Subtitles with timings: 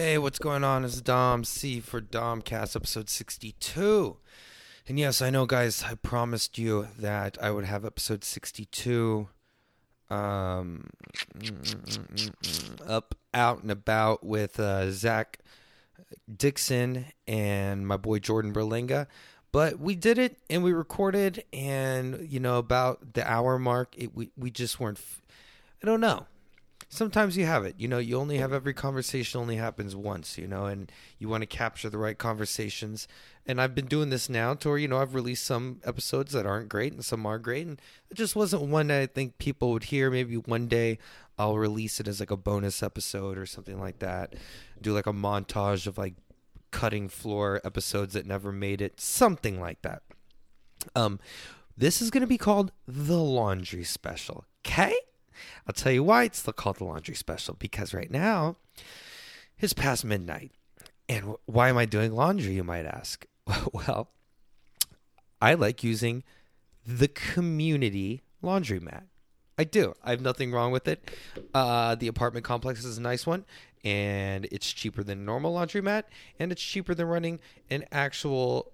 [0.00, 0.84] Hey, what's going on?
[0.84, 4.16] It's Dom C for Domcast episode 62.
[4.86, 9.26] And yes, I know, guys, I promised you that I would have episode 62
[10.08, 10.88] um,
[12.86, 15.40] up, out, and about with uh, Zach
[16.32, 19.08] Dixon and my boy Jordan Berlinga.
[19.50, 24.14] But we did it and we recorded, and, you know, about the hour mark, it,
[24.14, 25.00] we, we just weren't.
[25.82, 26.28] I don't know
[26.88, 27.74] sometimes you have it.
[27.78, 31.42] You know, you only have every conversation only happens once, you know, and you want
[31.42, 33.06] to capture the right conversations.
[33.46, 36.46] And I've been doing this now to where, you know, I've released some episodes that
[36.46, 37.66] aren't great and some are great.
[37.66, 37.80] And
[38.10, 40.10] it just wasn't one that I think people would hear.
[40.10, 40.98] Maybe one day
[41.38, 44.34] I'll release it as like a bonus episode or something like that.
[44.80, 46.14] Do like a montage of like
[46.70, 50.02] cutting floor episodes that never made it, something like that.
[50.94, 51.18] Um,
[51.76, 54.44] this is going to be called the laundry special.
[54.66, 54.94] Okay?
[55.66, 58.56] I'll tell you why it's called the laundry special because right now
[59.58, 60.52] it's past midnight.
[61.08, 63.26] And why am I doing laundry, you might ask?
[63.72, 64.10] Well,
[65.40, 66.22] I like using
[66.86, 69.04] the community laundromat.
[69.56, 69.94] I do.
[70.04, 71.10] I have nothing wrong with it.
[71.54, 73.44] Uh, the apartment complex is a nice one,
[73.84, 76.04] and it's cheaper than normal laundromat,
[76.38, 78.72] and it's cheaper than running an actual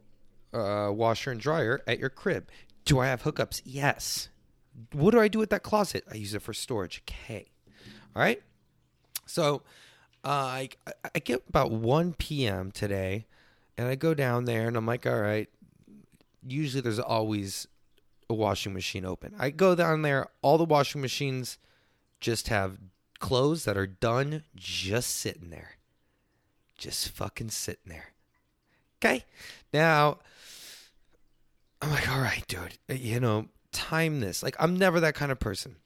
[0.53, 2.49] uh, washer and dryer at your crib.
[2.85, 3.63] Do I have hookups?
[3.65, 4.29] Yes.
[4.93, 6.05] What do I do with that closet?
[6.11, 7.03] I use it for storage.
[7.09, 7.47] Okay.
[8.15, 8.43] All right.
[9.27, 9.63] So
[10.25, 10.69] uh, I,
[11.15, 12.71] I get about 1 p.m.
[12.71, 13.27] today,
[13.77, 15.49] and I go down there, and I'm like, all right.
[16.47, 17.67] Usually there's always
[18.29, 19.35] a washing machine open.
[19.39, 21.59] I go down there, all the washing machines
[22.21, 22.79] just have
[23.19, 25.73] clothes that are done just sitting there.
[26.77, 28.13] Just fucking sitting there.
[28.99, 29.25] Okay.
[29.73, 30.19] Now,
[31.81, 34.43] I'm like, all right, dude, you know, time this.
[34.43, 35.77] Like I'm never that kind of person.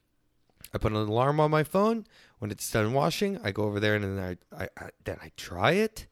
[0.72, 2.06] I put an alarm on my phone
[2.38, 3.40] when it's done washing.
[3.42, 6.06] I go over there and then I, I, I then I try it,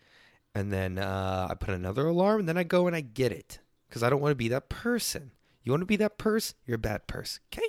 [0.55, 3.61] and then uh, I put another alarm, and then I go and I get it
[3.89, 5.31] because I don't want to be that person.
[5.63, 6.57] You want to be that person?
[6.65, 7.43] You're a bad person.
[7.53, 7.69] Okay.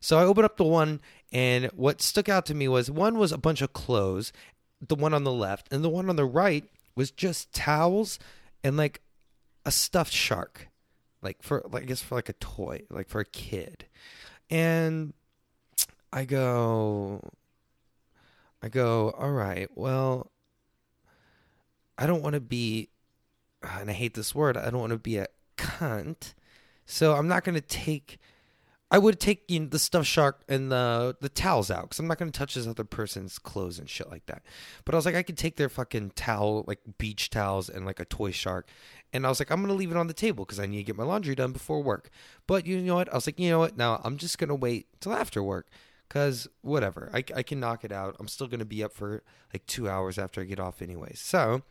[0.00, 1.00] So I open up the one,
[1.32, 4.32] and what stuck out to me was one was a bunch of clothes,
[4.80, 6.64] the one on the left, and the one on the right
[6.94, 8.18] was just towels
[8.62, 9.00] and like
[9.64, 10.68] a stuffed shark
[11.22, 13.86] like for like I guess for like a toy, like for a kid.
[14.50, 15.14] And
[16.12, 17.30] I go
[18.62, 19.68] I go, "All right.
[19.74, 20.30] Well,
[21.98, 22.90] I don't want to be
[23.62, 24.56] and I hate this word.
[24.56, 26.34] I don't want to be a cunt.
[26.84, 28.18] So I'm not going to take
[28.92, 32.06] I would take you know, the stuffed shark and the the towels out because I'm
[32.06, 34.42] not going to touch this other person's clothes and shit like that.
[34.84, 38.00] But I was like, I could take their fucking towel, like beach towels, and like
[38.00, 38.68] a toy shark,
[39.14, 40.82] and I was like, I'm gonna leave it on the table because I need to
[40.82, 42.10] get my laundry done before work.
[42.46, 43.10] But you know what?
[43.10, 43.78] I was like, you know what?
[43.78, 45.68] Now I'm just gonna wait till after work
[46.06, 47.10] because whatever.
[47.14, 48.14] I, I can knock it out.
[48.20, 49.22] I'm still gonna be up for
[49.54, 51.12] like two hours after I get off, anyway.
[51.14, 51.62] So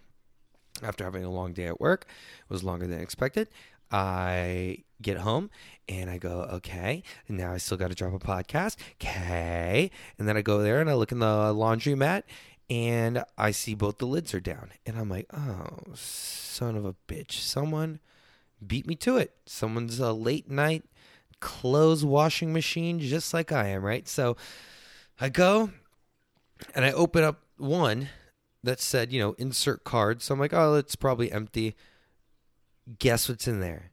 [0.82, 2.08] after having a long day at work,
[2.40, 3.48] it was longer than expected.
[3.92, 5.50] I get home
[5.90, 8.78] and I go, okay, now I still got to drop a podcast.
[9.02, 9.92] Okay.
[10.18, 12.26] And then I go there and I look in the laundry mat
[12.70, 14.72] and I see both the lids are down.
[14.86, 17.34] And I'm like, oh, son of a bitch.
[17.34, 18.00] Someone
[18.66, 19.34] beat me to it.
[19.46, 20.84] Someone's a late night
[21.42, 24.08] clothes washing machine, just like I am, right?
[24.08, 24.38] So
[25.20, 25.72] I go
[26.74, 28.10] and I open up one
[28.64, 30.22] that said, you know, insert card.
[30.22, 31.76] So I'm like, oh, it's probably empty.
[33.00, 33.92] Guess what's in there?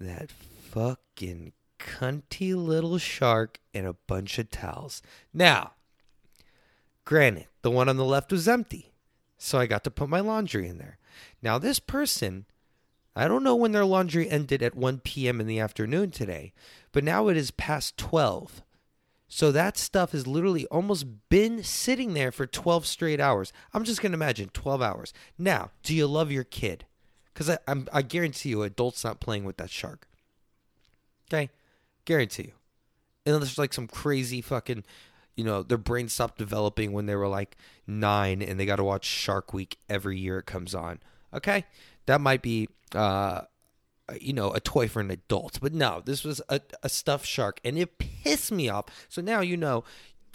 [0.00, 5.02] That fucking cunty little shark and a bunch of towels.
[5.32, 5.72] Now,
[7.04, 8.92] Granted, the one on the left was empty.
[9.36, 10.98] So I got to put my laundry in there.
[11.42, 12.46] Now, this person,
[13.14, 15.40] I don't know when their laundry ended at 1 p.m.
[15.40, 16.52] in the afternoon today,
[16.92, 18.62] but now it is past 12.
[19.28, 23.52] So that stuff has literally almost been sitting there for 12 straight hours.
[23.74, 25.12] I'm just going to imagine 12 hours.
[25.36, 26.86] Now, do you love your kid?
[27.34, 30.06] Because I, I'm, I guarantee you, adults not playing with that shark.
[31.28, 31.50] Okay?
[32.04, 32.52] Guarantee you.
[33.26, 34.84] Unless there's like some crazy fucking
[35.36, 37.56] you know, their brain stopped developing when they were like
[37.86, 41.00] nine and they got to watch Shark Week every year it comes on.
[41.32, 41.64] Okay.
[42.06, 43.42] That might be, uh,
[44.20, 45.58] you know, a toy for an adult.
[45.60, 48.86] But no, this was a, a stuffed shark and it pissed me off.
[49.08, 49.84] So now you know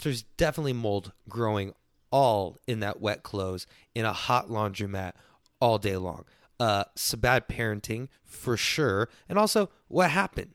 [0.02, 1.74] there's definitely mold growing
[2.10, 5.12] all in that wet clothes in a hot laundromat
[5.60, 6.24] all day long.
[6.60, 9.08] Uh, some bad parenting for sure.
[9.30, 10.50] And also, what happened?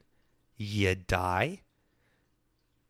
[0.56, 1.62] You die?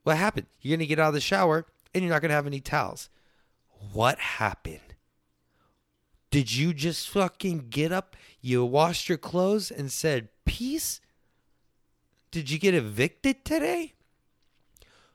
[0.03, 0.47] What happened?
[0.59, 2.59] You're going to get out of the shower and you're not going to have any
[2.59, 3.09] towels.
[3.93, 4.81] What happened?
[6.29, 10.99] Did you just fucking get up, you washed your clothes and said, Peace?
[12.31, 13.93] Did you get evicted today?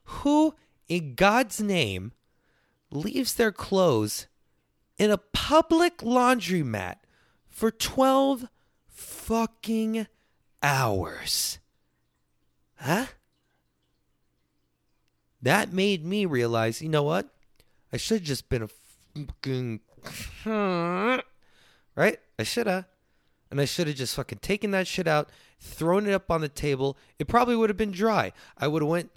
[0.05, 0.55] Who,
[0.87, 2.13] in God's name,
[2.89, 4.25] leaves their clothes
[4.97, 6.95] in a public laundromat
[7.61, 8.47] for 12
[8.87, 10.07] fucking
[10.63, 11.59] hours.
[12.77, 13.05] Huh?
[15.43, 17.29] That made me realize, you know what?
[17.93, 18.69] I should have just been a
[19.15, 19.81] fucking.
[21.95, 22.17] right?
[22.39, 22.85] I should have.
[23.51, 25.29] And I should have just fucking taken that shit out,
[25.59, 26.97] thrown it up on the table.
[27.19, 28.33] It probably would have been dry.
[28.57, 29.11] I would have went,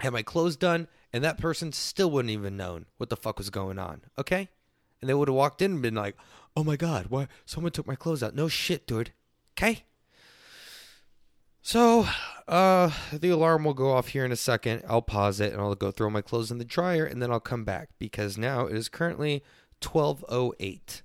[0.00, 3.48] had my clothes done, and that person still wouldn't even known what the fuck was
[3.48, 4.02] going on.
[4.18, 4.50] Okay?
[5.00, 6.16] And they would have walked in and been like,
[6.56, 9.12] "Oh my god, why someone took my clothes out?" No shit, dude.
[9.56, 9.84] Okay?
[11.62, 12.06] So,
[12.46, 14.84] uh, the alarm will go off here in a second.
[14.88, 17.40] I'll pause it and I'll go throw my clothes in the dryer and then I'll
[17.40, 19.42] come back because now it is currently
[19.80, 21.02] 12:08.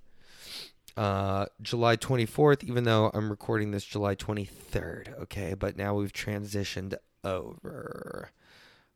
[0.96, 5.56] Uh, July 24th, even though I'm recording this July 23rd, okay?
[5.56, 6.94] But now we've transitioned
[7.24, 8.30] over.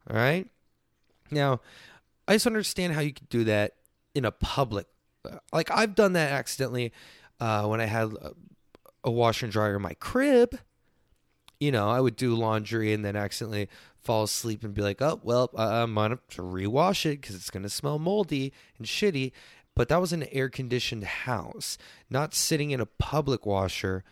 [0.07, 0.47] All right?
[1.31, 1.61] Now,
[2.27, 3.73] I just understand how you could do that
[4.13, 4.85] in a public
[5.54, 6.94] like I've done that accidentally
[7.39, 8.33] uh, when I had a,
[9.04, 10.60] a washer and dryer in my crib
[11.60, 13.69] you know, I would do laundry and then accidentally
[14.04, 17.63] fall asleep and be like, oh, well, I'm going to rewash it because it's going
[17.63, 19.31] to smell moldy and shitty.
[19.75, 21.77] But that was an air conditioned house,
[22.10, 24.04] not sitting in a public washer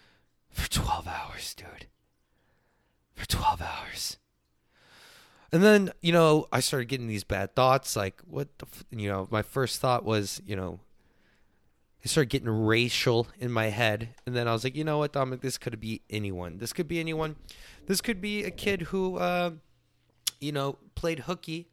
[0.49, 1.87] for 12 hours, dude.
[3.13, 4.17] For 12 hours.
[5.51, 8.83] And then, you know, I started getting these bad thoughts like, what the, f-?
[8.89, 10.79] you know, my first thought was, you know,
[12.03, 15.13] I started getting racial in my head, and then I was like, you know what,
[15.13, 16.57] Dominic, this could be anyone.
[16.57, 17.37] This could be anyone.
[17.85, 19.51] This could be a kid who, uh,
[20.41, 21.69] you know, played hooky,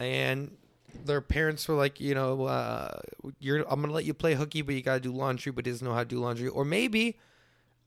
[0.00, 0.56] and
[1.04, 2.98] their parents were like, you know, uh,
[3.38, 5.94] you're I'm gonna let you play hooky, but you gotta do laundry, but doesn't know
[5.94, 7.16] how to do laundry, or maybe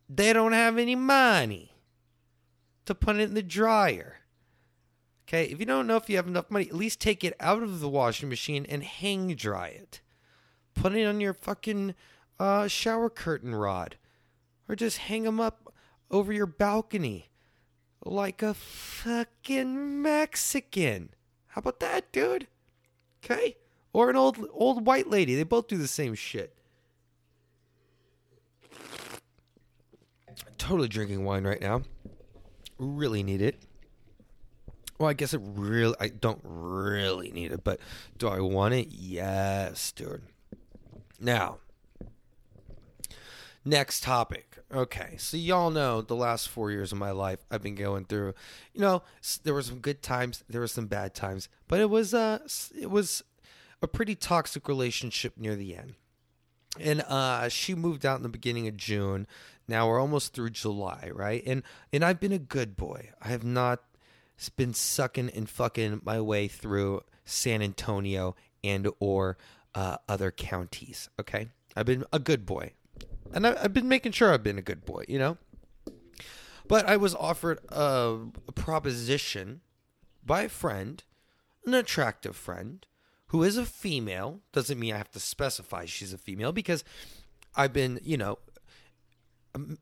[0.07, 1.73] they don't have any money
[2.85, 4.15] to put it in the dryer.
[5.27, 7.61] Okay, if you don't know if you have enough money, at least take it out
[7.61, 10.01] of the washing machine and hang dry it.
[10.79, 11.93] Put it on your fucking
[12.39, 13.97] uh, shower curtain rod.
[14.69, 15.73] Or just hang them up
[16.09, 17.29] over your balcony
[18.05, 21.09] like a fucking Mexican.
[21.47, 22.47] How about that, dude?
[23.23, 23.57] Okay?
[23.91, 25.35] Or an old old white lady.
[25.35, 26.55] They both do the same shit.
[30.57, 31.81] Totally drinking wine right now.
[32.77, 33.57] Really need it.
[34.97, 37.79] Well, I guess it really I don't really need it, but
[38.17, 38.87] do I want it?
[38.91, 40.21] Yes, dude.
[41.19, 41.57] Now,
[43.65, 44.57] next topic.
[44.71, 48.33] Okay, so y'all know the last four years of my life I've been going through.
[48.73, 49.03] You know,
[49.43, 52.39] there were some good times, there were some bad times, but it was uh,
[52.79, 53.23] it was
[53.81, 55.95] a pretty toxic relationship near the end.
[56.79, 59.25] And uh, she moved out in the beginning of June.
[59.67, 61.43] Now we're almost through July, right?
[61.45, 63.09] And and I've been a good boy.
[63.21, 63.81] I have not
[64.55, 69.37] been sucking and fucking my way through San Antonio and or
[69.75, 71.09] uh, other counties.
[71.19, 72.73] Okay, I've been a good boy,
[73.33, 75.05] and I, have been making sure I've been a good boy.
[75.07, 75.37] You know,
[76.67, 78.17] but I was offered a,
[78.47, 79.61] a proposition
[80.25, 81.03] by a friend,
[81.65, 82.85] an attractive friend,
[83.27, 84.41] who is a female.
[84.51, 86.83] Doesn't mean I have to specify she's a female because
[87.55, 88.39] I've been, you know,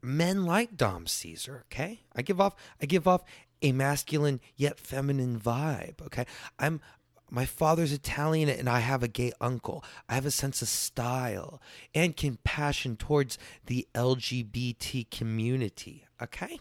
[0.02, 1.66] men like Dom Caesar.
[1.72, 3.24] Okay, I give off, I give off
[3.62, 6.02] a masculine yet feminine vibe.
[6.02, 6.26] Okay,
[6.60, 6.82] I'm
[7.30, 9.84] my father's Italian and I have a gay uncle.
[10.08, 11.62] I have a sense of style
[11.94, 16.06] and compassion towards the LGBT community.
[16.22, 16.60] Okay?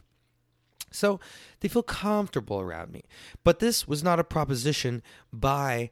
[0.91, 1.21] So
[1.61, 3.03] they feel comfortable around me.
[3.45, 5.91] But this was not a proposition by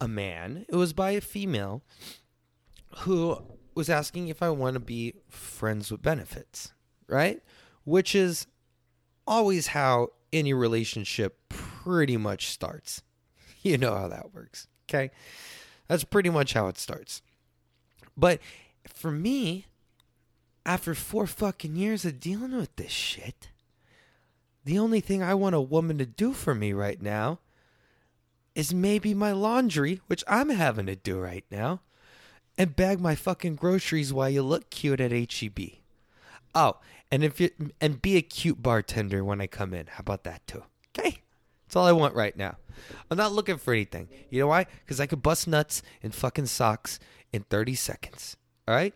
[0.00, 1.82] a man, it was by a female
[2.98, 3.38] who
[3.74, 6.74] was asking if I want to be friends with benefits,
[7.08, 7.40] right?
[7.84, 8.46] Which is
[9.26, 13.02] always how any relationship pretty much starts.
[13.70, 14.68] you know how that works.
[14.88, 15.10] Okay.
[15.88, 17.20] That's pretty much how it starts.
[18.16, 18.40] But
[18.86, 19.66] for me,
[20.64, 23.48] after four fucking years of dealing with this shit,
[24.64, 27.40] the only thing I want a woman to do for me right now
[28.54, 31.80] is maybe my laundry, which I'm having to do right now,
[32.56, 35.58] and bag my fucking groceries while you look cute at HEB.
[36.54, 36.78] Oh,
[37.10, 39.86] and if you and be a cute bartender when I come in.
[39.86, 40.62] How about that too?
[40.96, 41.18] Okay?
[41.66, 42.56] That's all I want right now.
[43.10, 44.08] I'm not looking for anything.
[44.30, 44.66] You know why?
[44.84, 46.98] Because I could bust nuts in fucking socks
[47.32, 48.36] in 30 seconds.
[48.68, 48.94] All right?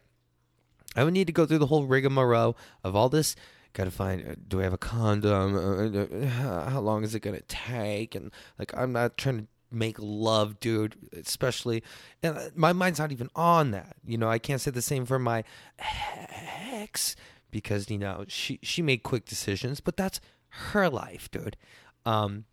[0.96, 3.36] I would need to go through the whole rigmarole of all this.
[3.72, 5.56] Got to find, uh, do I have a condom?
[5.56, 8.14] Uh, uh, how long is it going to take?
[8.14, 11.84] And like, I'm not trying to make love, dude, especially.
[12.22, 13.96] And my mind's not even on that.
[14.04, 15.44] You know, I can't say the same for my
[15.78, 17.14] ex
[17.52, 21.56] because, you know, she, she made quick decisions, but that's her life, dude.
[22.04, 22.46] Um,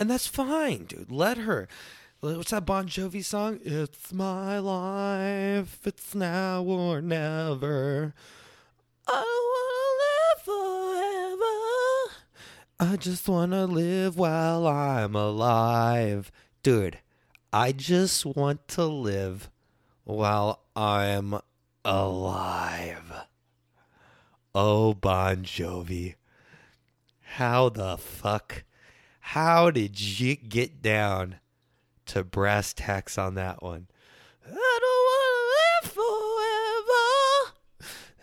[0.00, 1.12] and that's fine, dude.
[1.12, 1.68] Let her.
[2.20, 3.60] what's that Bon Jovi song?
[3.62, 5.80] It's my life.
[5.84, 8.14] It's now or never.
[9.06, 11.36] Oh, I wanna live
[12.08, 12.92] forever.
[12.92, 16.32] I just wanna live while I'm alive.
[16.62, 17.00] Dude,
[17.52, 19.50] I just want to live
[20.04, 21.34] while I'm
[21.84, 23.12] alive.
[24.54, 26.14] Oh, Bon Jovi.
[27.34, 28.64] How the fuck?
[29.30, 31.36] How did you get down
[32.06, 33.86] to brass tacks on that one?
[34.44, 35.92] I don't want to live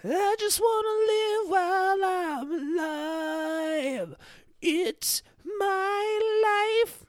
[0.03, 0.21] forever.
[0.21, 4.15] I just want to live while I'm alive.
[4.61, 7.05] It's my life.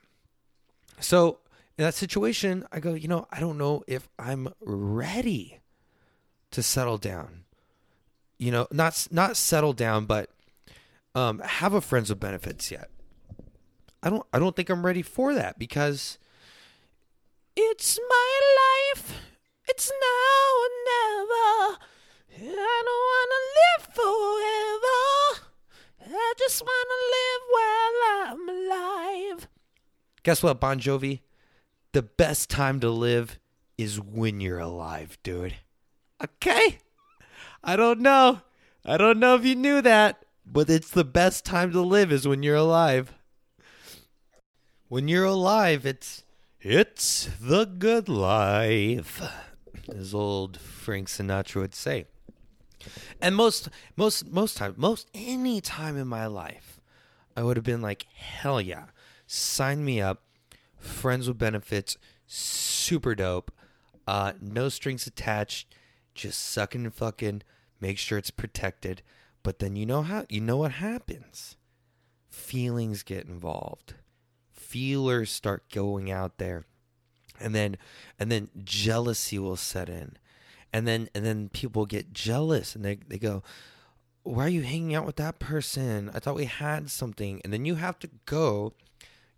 [1.01, 1.39] So,
[1.77, 5.59] in that situation, I go, you know, I don't know if I'm ready
[6.51, 7.43] to settle down.
[8.37, 10.29] You know, not not settle down, but
[11.15, 12.89] um, have a friends with benefits yet.
[14.01, 16.17] I don't I don't think I'm ready for that because
[17.55, 18.39] it's my
[18.95, 19.13] life.
[19.67, 21.77] It's now or never.
[22.41, 25.49] I don't wanna live forever.
[26.15, 29.47] I just wanna live while I'm alive.
[30.23, 31.21] Guess what, Bon Jovi?
[31.91, 33.39] The best time to live
[33.77, 35.55] is when you're alive, dude.
[36.23, 36.79] Okay?
[37.63, 38.41] I don't know.
[38.85, 42.27] I don't know if you knew that, but it's the best time to live is
[42.27, 43.13] when you're alive.
[44.89, 46.23] When you're alive, it's
[46.59, 49.21] it's the good life,
[49.95, 52.07] as old Frank Sinatra would say.
[53.21, 56.81] And most most most time, most any time in my life,
[57.37, 58.85] I would have been like, hell yeah,
[59.27, 60.23] sign me up.
[60.79, 63.51] Friends with benefits, super dope.
[64.07, 65.75] Uh, no strings attached,
[66.15, 67.43] just sucking and fucking.
[67.79, 69.03] Make sure it's protected.
[69.43, 71.57] But then you know how you know what happens.
[72.31, 73.93] Feelings get involved
[74.69, 76.63] feelers start going out there.
[77.39, 77.77] And then
[78.19, 80.17] and then jealousy will set in.
[80.71, 83.43] And then and then people get jealous and they, they go
[84.23, 86.11] why are you hanging out with that person?
[86.13, 87.41] I thought we had something.
[87.43, 88.73] And then you have to go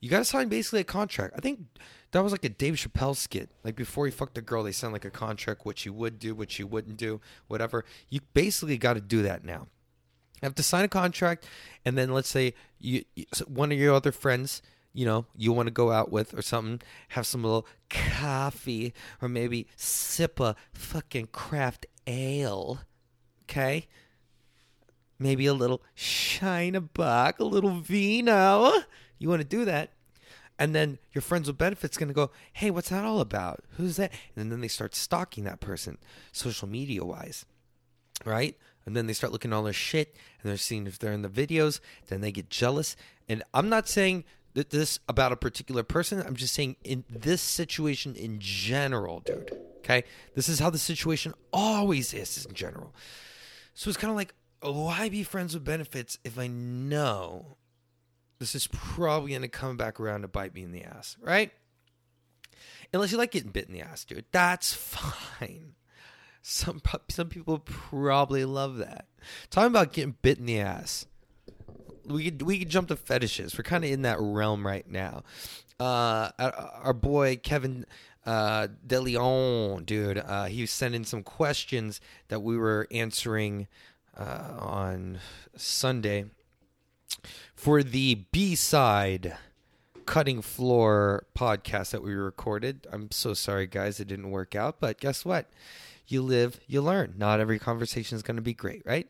[0.02, 1.36] you got to sign basically a contract.
[1.38, 1.60] I think
[2.10, 3.52] that was like a dave chappelle skit.
[3.64, 6.36] Like before he fucked a girl they signed like a contract what you would do
[6.36, 7.86] what you wouldn't do whatever.
[8.10, 9.68] You basically got to do that now.
[10.42, 11.48] You have to sign a contract
[11.86, 13.06] and then let's say you
[13.48, 14.62] one of your other friends
[14.94, 19.30] you know, you want to go out with or something, have some little coffee or
[19.30, 22.82] maybe sip a fucking craft ale.
[23.44, 23.88] Okay?
[25.18, 28.72] Maybe a little Shiner Bock, a little vino.
[29.18, 29.92] You want to do that.
[30.58, 33.64] And then your friends with benefits going to go, hey, what's that all about?
[33.78, 34.12] Who's that?
[34.36, 35.98] And then they start stalking that person,
[36.32, 37.46] social media wise.
[38.26, 38.58] Right?
[38.86, 41.30] And then they start looking all their shit and they're seeing if they're in the
[41.30, 41.80] videos.
[42.08, 42.96] Then they get jealous.
[43.30, 46.22] And I'm not saying this about a particular person.
[46.26, 49.58] I'm just saying in this situation in general, dude.
[49.80, 50.04] Okay,
[50.36, 52.94] this is how the situation always is in general.
[53.74, 57.58] So it's kind of like, oh, why be friends with benefits if I know
[58.40, 61.52] this is probably going to come back around to bite me in the ass, right?
[62.94, 64.26] Unless you like getting bit in the ass, dude.
[64.32, 64.74] That's
[65.40, 65.74] fine.
[66.42, 69.06] Some some people probably love that.
[69.50, 71.06] Talking about getting bit in the ass
[72.06, 73.58] we could we could jump to fetishes.
[73.58, 75.24] We're kind of in that realm right now.
[75.80, 77.86] Uh, our boy Kevin
[78.26, 83.68] uh, DeLeon, dude, uh, he sent in some questions that we were answering
[84.18, 85.20] uh, on
[85.56, 86.26] Sunday
[87.56, 89.36] for the B side
[90.06, 92.86] cutting floor podcast that we recorded.
[92.92, 95.50] I'm so sorry, guys, it didn't work out, but guess what?
[96.08, 97.14] You live, you learn.
[97.18, 99.08] Not every conversation is going to be great, right?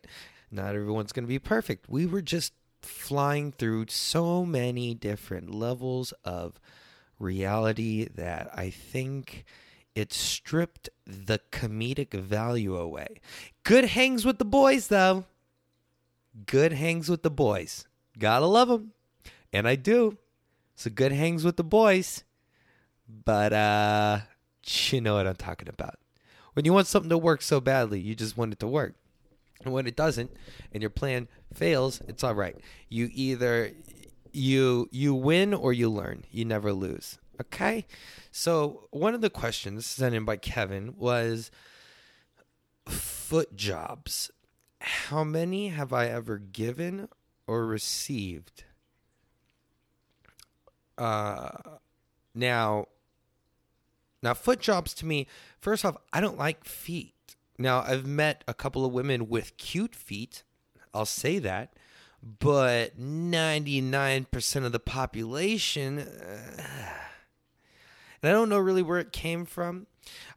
[0.50, 1.88] Not everyone's going to be perfect.
[1.88, 2.52] We were just
[2.84, 6.60] flying through so many different levels of
[7.18, 9.44] reality that I think
[9.94, 13.20] it stripped the comedic value away.
[13.64, 15.24] Good hangs with the boys, though.
[16.46, 17.86] Good hangs with the boys.
[18.18, 18.92] Gotta love them.
[19.52, 20.16] And I do.
[20.74, 22.24] So good hangs with the boys.
[23.06, 24.20] But, uh,
[24.64, 25.98] you know what I'm talking about.
[26.54, 28.94] When you want something to work so badly, you just want it to work.
[29.64, 30.30] And when it doesn't
[30.72, 32.56] and your plan fails, it's all right.
[32.88, 33.72] You either
[34.32, 36.24] you you win or you learn.
[36.30, 37.18] You never lose.
[37.40, 37.86] Okay?
[38.30, 41.50] So, one of the questions sent in by Kevin was
[42.86, 44.30] foot jobs.
[44.80, 47.08] How many have I ever given
[47.46, 48.64] or received?
[50.98, 51.50] Uh
[52.34, 52.86] now
[54.22, 55.26] now foot jobs to me,
[55.58, 57.11] first off, I don't like feet.
[57.62, 60.42] Now, I've met a couple of women with cute feet.
[60.92, 61.74] I'll say that.
[62.22, 65.98] But 99% of the population.
[66.00, 66.62] Uh,
[68.22, 69.88] And I don't know really where it came from.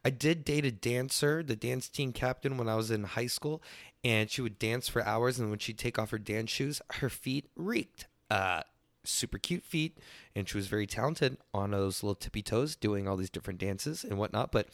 [0.04, 3.62] I did date a dancer, the dance team captain, when I was in high school,
[4.02, 5.38] and she would dance for hours.
[5.38, 8.06] And when she'd take off her dance shoes, her feet reeked.
[8.28, 8.62] Uh,
[9.04, 9.98] super cute feet,
[10.34, 14.02] and she was very talented on those little tippy toes, doing all these different dances
[14.02, 14.66] and whatnot, but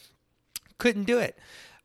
[0.79, 1.37] couldn't do it.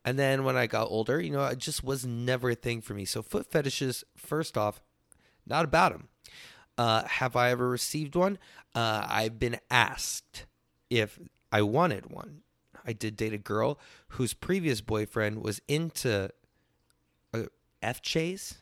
[0.05, 2.95] And then when I got older, you know, it just was never a thing for
[2.95, 3.05] me.
[3.05, 4.81] So foot fetishes, first off,
[5.47, 6.09] not about them.
[6.77, 8.39] Uh, have I ever received one?
[8.75, 10.47] Uh, I've been asked
[10.89, 11.19] if
[11.51, 12.43] I wanted one.
[12.87, 13.79] I did date a girl
[14.11, 16.31] whose previous boyfriend was into
[17.35, 17.43] uh,
[17.83, 18.55] FJs,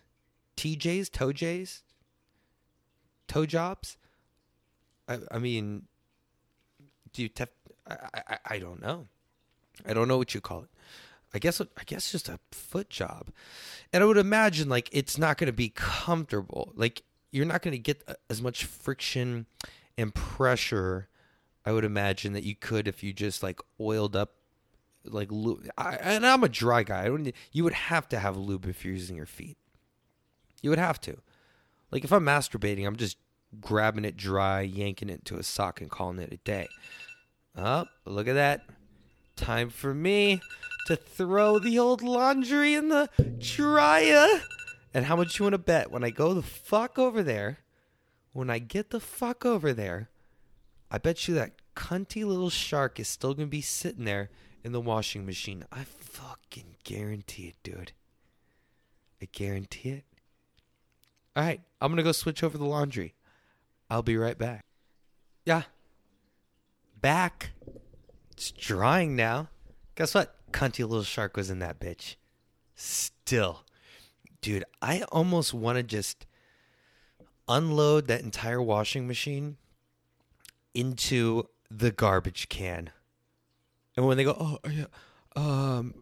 [0.56, 1.82] TJs, ToeJs,
[3.28, 3.98] toe jobs.
[5.08, 5.82] I, I mean,
[7.12, 7.28] do you?
[7.28, 7.48] Tef-
[7.88, 9.06] I, I I don't know.
[9.86, 10.70] I don't know what you call it.
[11.36, 13.28] I guess I guess just a foot job,
[13.92, 16.72] and I would imagine like it's not going to be comfortable.
[16.74, 19.44] Like you're not going to get uh, as much friction
[19.98, 21.08] and pressure.
[21.66, 24.32] I would imagine that you could if you just like oiled up,
[25.04, 25.68] like lube.
[25.76, 27.02] I, and I'm a dry guy.
[27.02, 27.30] I don't.
[27.52, 29.58] You would have to have lube if you're using your feet.
[30.62, 31.18] You would have to.
[31.90, 33.18] Like if I'm masturbating, I'm just
[33.60, 36.68] grabbing it dry, yanking it into a sock, and calling it a day.
[37.54, 38.62] Oh, look at that.
[39.36, 40.40] Time for me
[40.86, 44.42] to throw the old laundry in the dryer.
[44.94, 47.58] And how much you want to bet when I go the fuck over there,
[48.32, 50.08] when I get the fuck over there,
[50.90, 54.30] I bet you that cunty little shark is still going to be sitting there
[54.64, 55.64] in the washing machine.
[55.70, 57.92] I fucking guarantee it, dude.
[59.20, 60.04] I guarantee it.
[61.34, 63.14] All right, I'm going to go switch over the laundry.
[63.90, 64.64] I'll be right back.
[65.44, 65.62] Yeah.
[67.00, 67.50] Back.
[68.66, 69.48] Drying now.
[69.94, 70.34] Guess what?
[70.50, 72.16] Cunty little shark was in that bitch.
[72.74, 73.62] Still.
[74.40, 76.26] Dude, I almost want to just
[77.46, 79.56] unload that entire washing machine
[80.74, 82.90] into the garbage can.
[83.96, 84.86] And when they go, oh, yeah,
[85.36, 85.94] um,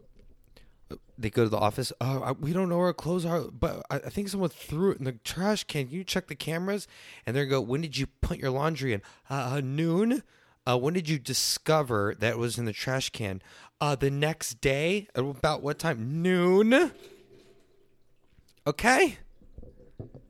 [1.18, 1.92] they go to the office.
[2.00, 5.04] Oh, we don't know where our clothes are, but I, think someone threw it in
[5.04, 5.88] the trash can.
[5.88, 6.88] Can you check the cameras?
[7.26, 9.02] And they're go, when did you put your laundry in?
[9.28, 10.22] Uh, noon.
[10.66, 13.42] Uh, when did you discover that was in the trash can?
[13.80, 15.08] Uh, the next day.
[15.14, 16.22] About what time?
[16.22, 16.92] Noon.
[18.66, 19.18] Okay.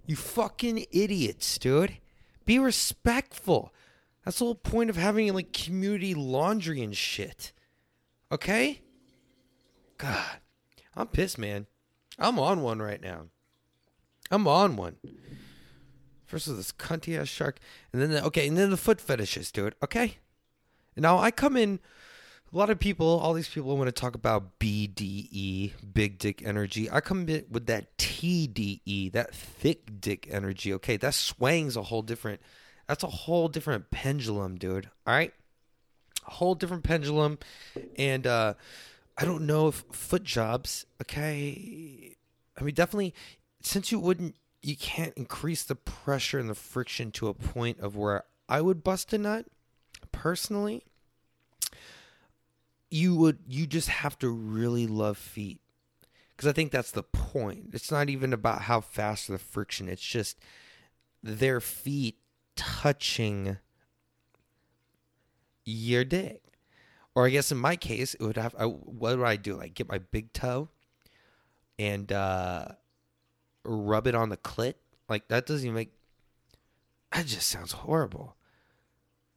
[0.06, 1.98] You fucking idiots, dude.
[2.44, 3.72] Be respectful.
[4.24, 7.52] That's the whole point of having like community laundry and shit.
[8.32, 8.80] Okay?
[9.98, 10.38] God.
[10.96, 11.66] I'm pissed, man.
[12.18, 13.26] I'm on one right now.
[14.30, 14.96] I'm on one.
[16.26, 17.58] First of this cunty ass shark,
[17.92, 19.74] and then the, okay, and then the foot fetishes, dude.
[19.82, 20.18] Okay.
[20.96, 21.80] Now I come in.
[22.52, 26.88] A lot of people, all these people want to talk about BDE, big dick energy.
[26.88, 30.72] I come in with that TDE, that thick dick energy.
[30.74, 32.40] Okay, that swings a whole different.
[32.86, 34.88] That's a whole different pendulum, dude.
[35.04, 35.34] All right,
[36.24, 37.38] a whole different pendulum,
[37.96, 38.54] and uh
[39.16, 42.16] I don't know if foot jobs, okay.
[42.58, 43.14] I mean, definitely,
[43.62, 47.96] since you wouldn't, you can't increase the pressure and the friction to a point of
[47.96, 49.46] where I would bust a nut
[50.14, 50.84] personally.
[52.90, 55.60] You would, you just have to really love feet.
[56.36, 57.70] Because I think that's the point.
[57.72, 60.38] It's not even about how fast the friction, it's just
[61.22, 62.18] their feet
[62.56, 63.58] touching
[65.64, 66.42] your dick.
[67.14, 68.54] Or I guess in my case, it would have.
[68.58, 69.56] I, what would I do?
[69.56, 70.68] Like get my big toe
[71.78, 72.68] and uh,
[73.64, 74.74] rub it on the clit.
[75.08, 75.92] Like that doesn't even make.
[77.12, 78.36] That just sounds horrible.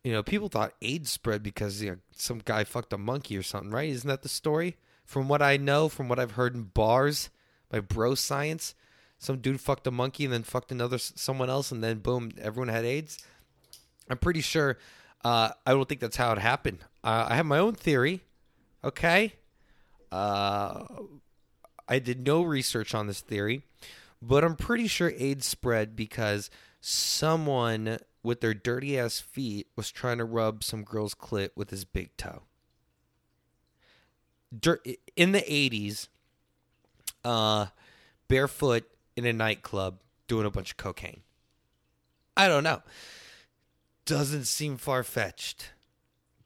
[0.07, 3.43] You know, people thought AIDS spread because you know, some guy fucked a monkey or
[3.43, 3.89] something, right?
[3.89, 4.77] Isn't that the story?
[5.03, 7.29] From what I know, from what I've heard in bars
[7.67, 8.73] by bro science,
[9.19, 12.69] some dude fucked a monkey and then fucked another someone else, and then boom, everyone
[12.69, 13.17] had AIDS.
[14.09, 14.77] I'm pretty sure.
[15.25, 16.85] Uh, I don't think that's how it happened.
[17.03, 18.21] Uh, I have my own theory.
[18.85, 19.33] Okay.
[20.09, 20.85] Uh,
[21.89, 23.63] I did no research on this theory,
[24.21, 30.17] but I'm pretty sure AIDS spread because someone with their dirty ass feet was trying
[30.19, 32.43] to rub some girl's clit with his big toe.
[34.57, 34.85] Dirt,
[35.15, 36.07] in the 80s,
[37.25, 37.67] uh,
[38.27, 38.83] barefoot
[39.15, 41.21] in a nightclub doing a bunch of cocaine.
[42.35, 42.81] I don't know.
[44.05, 45.71] Doesn't seem far fetched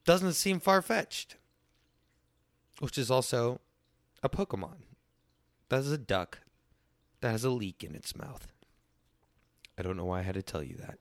[0.06, 1.38] doesn't seem far fetched.
[2.80, 3.62] Which is also
[4.24, 4.84] a Pokemon.
[5.70, 6.40] That is a duck
[7.22, 8.48] that has a leek in its mouth.
[9.78, 10.98] I don't know why I had to tell you that.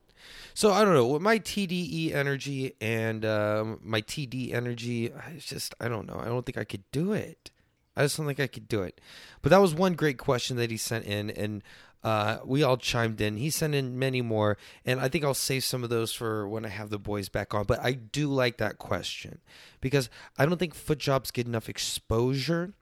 [0.55, 1.07] So I don't know.
[1.07, 6.19] With my TDE energy and uh, my TD energy, I just I don't know.
[6.21, 7.51] I don't think I could do it.
[7.97, 9.01] I just don't think I could do it.
[9.43, 11.63] But that was one great question that he sent in, and
[12.03, 13.37] Uh, we all chimed in.
[13.37, 16.65] He sent in many more, and I think I'll save some of those for when
[16.65, 17.65] I have the boys back on.
[17.65, 19.41] But I do like that question
[19.83, 20.09] because
[20.39, 22.73] I don't think foot jobs get enough exposure,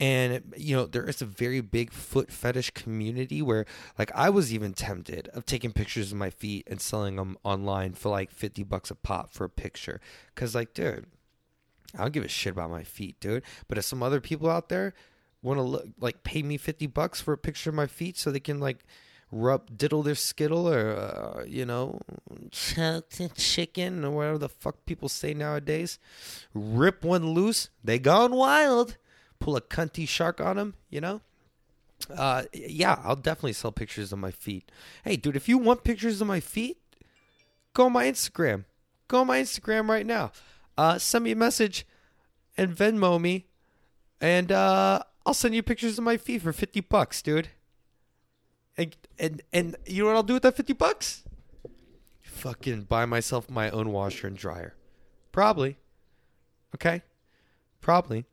[0.00, 3.64] and you know there is a very big foot fetish community where,
[3.96, 7.92] like, I was even tempted of taking pictures of my feet and selling them online
[7.92, 10.00] for like fifty bucks a pop for a picture,
[10.34, 11.06] because like, dude,
[11.96, 13.44] I don't give a shit about my feet, dude.
[13.68, 14.94] But if some other people out there
[15.44, 18.30] want to look like pay me 50 bucks for a picture of my feet so
[18.30, 18.78] they can like
[19.30, 22.00] rub diddle their skittle or uh, you know
[22.50, 25.98] chicken or whatever the fuck people say nowadays.
[26.54, 28.96] Rip one loose they gone wild.
[29.38, 31.20] Pull a cunty shark on them you know?
[32.14, 34.70] Uh yeah i'll definitely sell pictures of my feet.
[35.04, 36.78] Hey dude if you want pictures of my feet
[37.74, 38.64] go on my instagram.
[39.08, 40.32] Go on my instagram right now.
[40.78, 41.86] Uh send me a message
[42.56, 43.46] and venmo me.
[44.20, 47.48] And uh I'll send you pictures of my feet for 50 bucks, dude.
[48.76, 51.24] And, and, and you know what I'll do with that 50 bucks?
[52.20, 54.74] Fucking buy myself my own washer and dryer.
[55.32, 55.78] Probably.
[56.74, 57.02] Okay?
[57.80, 58.26] Probably.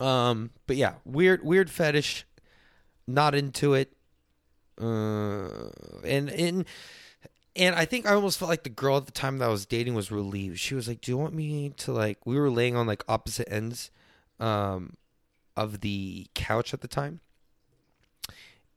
[0.00, 2.26] Um, but yeah, weird, weird fetish.
[3.06, 3.92] Not into it.
[4.80, 5.70] Uh,
[6.04, 6.64] and, and,
[7.58, 9.66] and I think I almost felt like the girl at the time that I was
[9.66, 10.58] dating was relieved.
[10.58, 13.52] She was like, "Do you want me to like?" We were laying on like opposite
[13.52, 13.90] ends,
[14.38, 14.94] um,
[15.58, 17.20] of the couch at the time.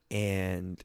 [0.09, 0.83] And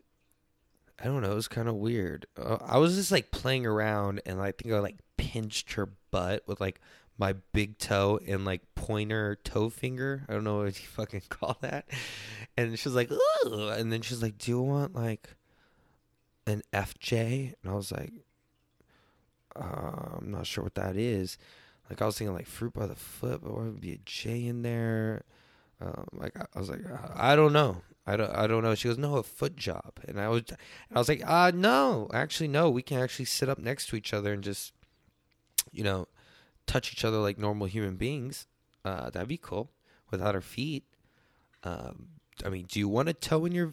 [1.00, 2.26] I don't know, it was kind of weird.
[2.40, 6.42] Uh, I was just like playing around and I think I like pinched her butt
[6.46, 6.80] with like
[7.18, 10.24] my big toe and like pointer toe finger.
[10.28, 11.87] I don't know what you fucking call that.
[12.56, 13.11] And she was like,
[13.44, 15.35] and then she's like, Do you want like
[16.46, 17.54] an FJ?
[17.62, 18.12] And I was like,
[19.56, 21.38] uh, I'm not sure what that is.
[21.88, 24.46] Like I was thinking like fruit by the foot, but what would be a J
[24.46, 25.24] in there?
[25.80, 26.80] Um, like I was like,
[27.14, 27.82] I don't know.
[28.06, 28.74] I don't, I don't know.
[28.74, 29.98] She goes, no, a foot job.
[30.06, 30.44] And I was,
[30.94, 32.70] I was like, uh, no, actually, no.
[32.70, 34.72] We can actually sit up next to each other and just,
[35.72, 36.06] you know,
[36.66, 38.46] touch each other like normal human beings.
[38.84, 39.70] Uh, that'd be cool
[40.10, 40.84] without our feet.
[41.64, 42.08] Um,
[42.44, 43.72] I mean, do you want a toe in your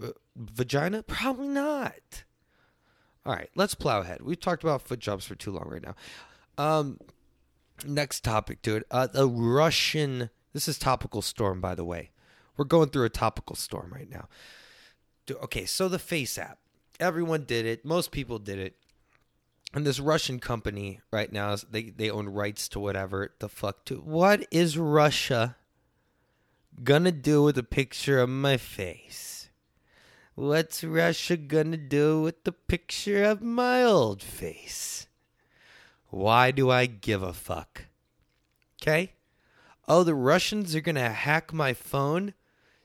[0.00, 1.02] uh, vagina?
[1.02, 2.24] Probably not.
[3.26, 4.22] All right, let's plow ahead.
[4.22, 5.94] We've talked about foot jobs for too long right now.
[6.56, 7.00] Um,
[7.84, 8.84] next topic, dude.
[8.90, 12.10] Uh, the Russian this is topical storm, by the way.
[12.56, 14.28] We're going through a topical storm right now.
[15.30, 16.56] Okay, so the FaceApp.
[16.98, 17.84] Everyone did it.
[17.84, 18.76] Most people did it.
[19.72, 23.84] And this Russian company right now, they, they own rights to whatever the fuck.
[23.86, 25.56] To, what is Russia
[26.82, 29.48] gonna do with a picture of my face?
[30.34, 35.06] What's Russia gonna do with the picture of my old face?
[36.08, 37.84] Why do I give a fuck?
[38.82, 39.12] Okay?
[39.90, 42.32] Oh, the Russians are going to hack my phone,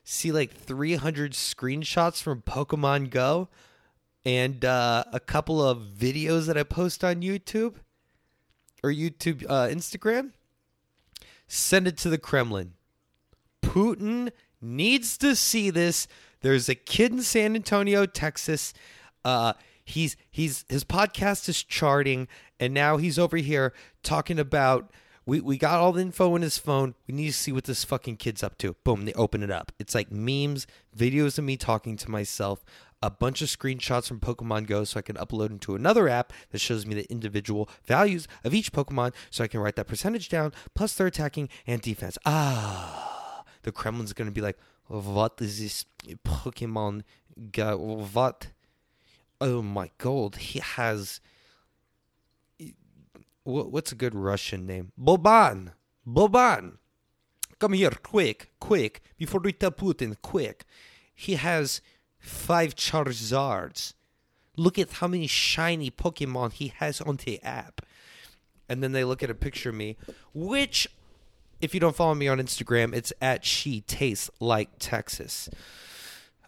[0.02, 3.48] see like 300 screenshots from Pokemon Go,
[4.24, 7.76] and uh, a couple of videos that I post on YouTube
[8.82, 10.32] or YouTube, uh, Instagram,
[11.46, 12.72] send it to the Kremlin.
[13.62, 16.08] Putin needs to see this.
[16.40, 18.74] There's a kid in San Antonio, Texas.
[19.24, 19.52] Uh,
[19.84, 22.26] he's he's his podcast is charting,
[22.58, 24.90] and now he's over here talking about
[25.26, 26.94] we, we got all the info in his phone.
[27.08, 28.76] We need to see what this fucking kid's up to.
[28.84, 29.72] Boom, they open it up.
[29.78, 32.64] It's like memes, videos of me talking to myself,
[33.02, 36.60] a bunch of screenshots from Pokemon Go so I can upload into another app that
[36.60, 40.52] shows me the individual values of each Pokemon so I can write that percentage down,
[40.74, 42.16] plus their attacking and defense.
[42.24, 45.84] Ah, the Kremlin's going to be like, what is this
[46.24, 47.02] Pokemon
[47.50, 47.76] Go?
[48.12, 48.48] What?
[49.40, 51.20] Oh my god, he has
[53.46, 54.92] what's a good Russian name?
[55.00, 55.72] Boban.
[56.06, 56.78] Boban.
[57.58, 60.64] Come here, quick, quick, before we tell Putin, quick.
[61.14, 61.80] He has
[62.18, 63.94] five Charizards.
[64.56, 67.86] Look at how many shiny Pokemon he has on the app.
[68.68, 69.96] And then they look at a picture of me,
[70.34, 70.88] which,
[71.60, 75.48] if you don't follow me on Instagram, it's at She Tastes Like Texas.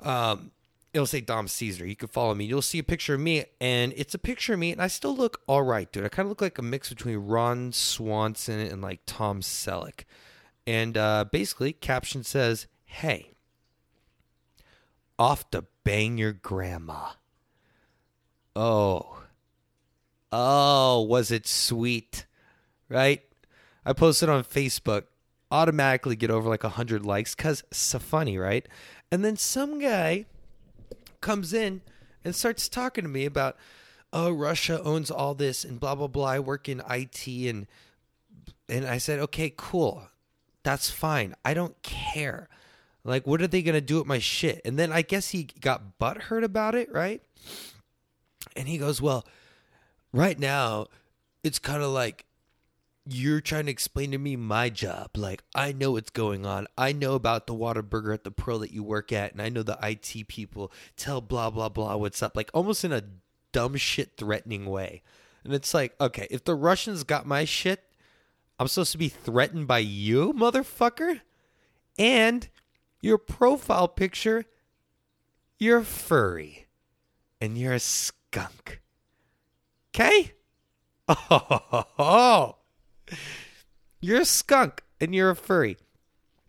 [0.00, 0.50] Um,
[0.92, 1.86] it'll say Dom Caesar.
[1.86, 2.44] You can follow me.
[2.44, 5.14] You'll see a picture of me, and it's a picture of me, and I still
[5.14, 6.04] look all right, dude.
[6.04, 10.04] I kind of look like a mix between Ron Swanson and like Tom Selleck.
[10.66, 13.34] And uh, basically, caption says, "Hey,
[15.18, 17.10] off to bang your grandma."
[18.56, 19.22] Oh,
[20.32, 22.26] oh, was it sweet,
[22.88, 23.22] right?
[23.84, 25.04] I posted on Facebook.
[25.50, 28.68] Automatically get over like a hundred likes because so funny, right?
[29.10, 30.26] And then some guy
[31.20, 31.82] comes in
[32.24, 33.56] and starts talking to me about,
[34.12, 36.26] oh, Russia owns all this and blah blah blah.
[36.26, 37.66] I work in IT and
[38.68, 40.08] and I said, okay, cool,
[40.62, 41.34] that's fine.
[41.44, 42.48] I don't care.
[43.04, 44.60] Like, what are they gonna do with my shit?
[44.64, 47.22] And then I guess he got butthurt about it, right?
[48.56, 49.24] And he goes, Well,
[50.12, 50.86] right now,
[51.42, 52.26] it's kind of like
[53.10, 55.10] you're trying to explain to me my job.
[55.16, 56.66] Like, I know what's going on.
[56.76, 59.62] I know about the Whataburger at the Pearl that you work at, and I know
[59.62, 62.36] the IT people tell blah, blah, blah what's up.
[62.36, 63.04] Like, almost in a
[63.52, 65.02] dumb shit threatening way.
[65.42, 67.82] And it's like, okay, if the Russians got my shit,
[68.58, 71.22] I'm supposed to be threatened by you, motherfucker?
[71.98, 72.48] And
[73.00, 74.44] your profile picture,
[75.58, 76.66] you're furry.
[77.40, 78.82] And you're a skunk.
[79.94, 80.32] Okay?
[82.00, 82.57] Oh,
[84.00, 85.76] you're a skunk and you're a furry.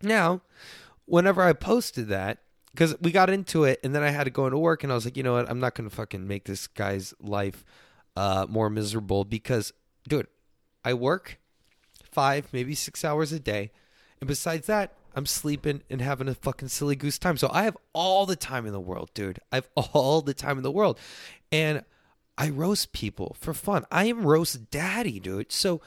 [0.01, 0.41] Now,
[1.05, 2.39] whenever I posted that,
[2.71, 4.95] because we got into it and then I had to go into work and I
[4.95, 5.49] was like, you know what?
[5.49, 7.65] I'm not going to fucking make this guy's life
[8.15, 9.73] uh, more miserable because,
[10.07, 10.27] dude,
[10.85, 11.39] I work
[12.11, 13.71] five, maybe six hours a day.
[14.21, 17.37] And besides that, I'm sleeping and having a fucking silly goose time.
[17.37, 19.39] So I have all the time in the world, dude.
[19.51, 20.99] I have all the time in the world.
[21.51, 21.83] And
[22.37, 23.85] I roast people for fun.
[23.91, 25.51] I am roast daddy, dude.
[25.51, 25.81] So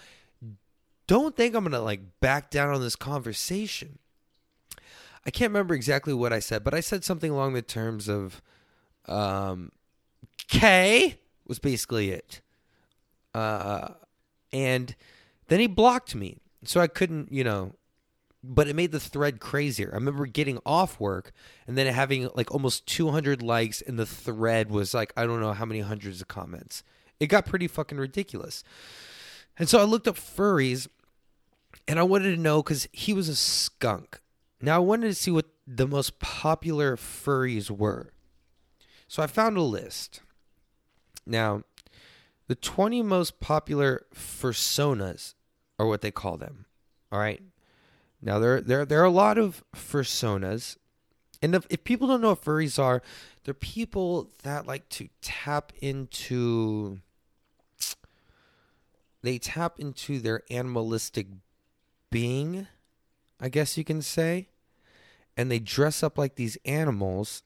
[1.13, 3.99] don't think I'm going to like back down on this conversation.
[5.27, 8.41] I can't remember exactly what I said, but I said something along the terms of
[9.07, 9.73] um
[10.49, 12.41] K was basically it.
[13.35, 13.89] Uh
[14.55, 14.97] and
[15.49, 16.39] then he blocked me.
[16.65, 17.75] So I couldn't, you know,
[18.43, 19.91] but it made the thread crazier.
[19.93, 21.33] I remember getting off work
[21.67, 25.53] and then having like almost 200 likes, and the thread was like, I don't know
[25.53, 26.83] how many hundreds of comments.
[27.21, 28.65] It got pretty fucking ridiculous.
[29.59, 30.89] And so I looked up furries
[31.89, 34.21] and I wanted to know because he was a skunk.
[34.61, 38.13] Now I wanted to see what the most popular furries were.
[39.09, 40.21] So I found a list.
[41.27, 41.63] Now,
[42.49, 45.35] the 20 most popular fursonas
[45.79, 46.67] are what they call them.
[47.11, 47.43] All right.
[48.23, 50.77] Now there there there are a lot of fursonas,
[51.43, 53.03] and if, if people don't know what furries are,
[53.45, 57.01] they're people that like to tap into.
[59.23, 61.27] They tap into their animalistic
[62.13, 62.69] being,
[63.41, 64.47] I guess you can say,
[65.37, 67.43] and they dress up like these animals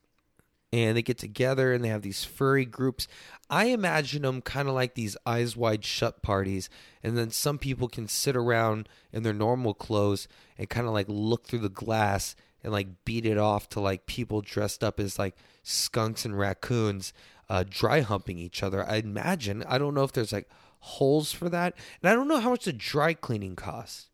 [0.72, 3.08] and they get together and they have these furry groups.
[3.48, 6.68] I imagine them kind of like these eyes wide shut parties,
[7.02, 11.06] and then some people can sit around in their normal clothes and kind of like
[11.08, 15.18] look through the glass and like beat it off to like people dressed up as
[15.18, 17.12] like skunks and raccoons
[17.48, 18.84] uh, dry humping each other.
[18.84, 19.62] I imagine.
[19.68, 20.50] I don't know if there's like
[20.80, 24.08] holes for that, and I don't know how much the dry cleaning costs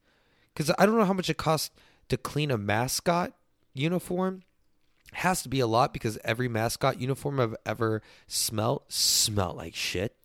[0.53, 1.71] because I don't know how much it costs
[2.09, 3.33] to clean a mascot
[3.75, 4.43] uniform
[5.13, 10.17] has to be a lot because every mascot uniform I've ever smelt smell like shit.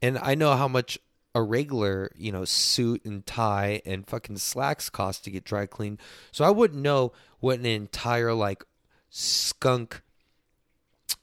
[0.00, 0.98] And I know how much
[1.34, 6.00] a regular, you know, suit and tie and fucking slacks cost to get dry cleaned.
[6.30, 8.64] So I wouldn't know what an entire like
[9.10, 10.02] skunk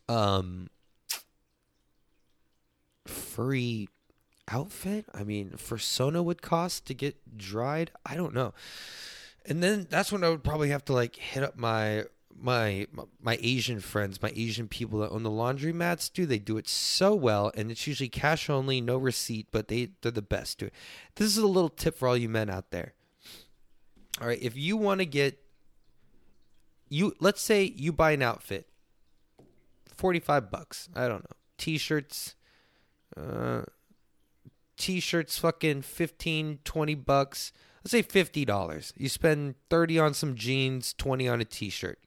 [0.10, 0.70] um
[3.06, 3.88] furry
[4.52, 7.92] outfit, I mean, fursona would cost to get dried.
[8.06, 8.54] I don't know.
[9.46, 12.06] And then that's when I would probably have to like hit up my
[12.40, 12.88] my
[13.22, 16.26] my Asian friends, my Asian people that own the laundry mats do.
[16.26, 20.12] They do it so well, and it's usually cash only, no receipt, but they they're
[20.12, 20.62] the best.
[20.62, 20.74] It.
[21.16, 22.94] This is a little tip for all you men out there.
[24.20, 25.40] All right, if you want to get
[26.90, 28.68] you, let's say you buy an outfit,
[29.96, 30.90] forty five bucks.
[30.96, 32.36] I don't know, t-shirts,
[33.18, 33.64] uh,
[34.82, 37.54] t-shirts, fucking 15, 20 bucks.
[37.84, 38.94] Let's say fifty dollars.
[38.96, 41.98] You spend thirty on some jeans, twenty on a t-shirt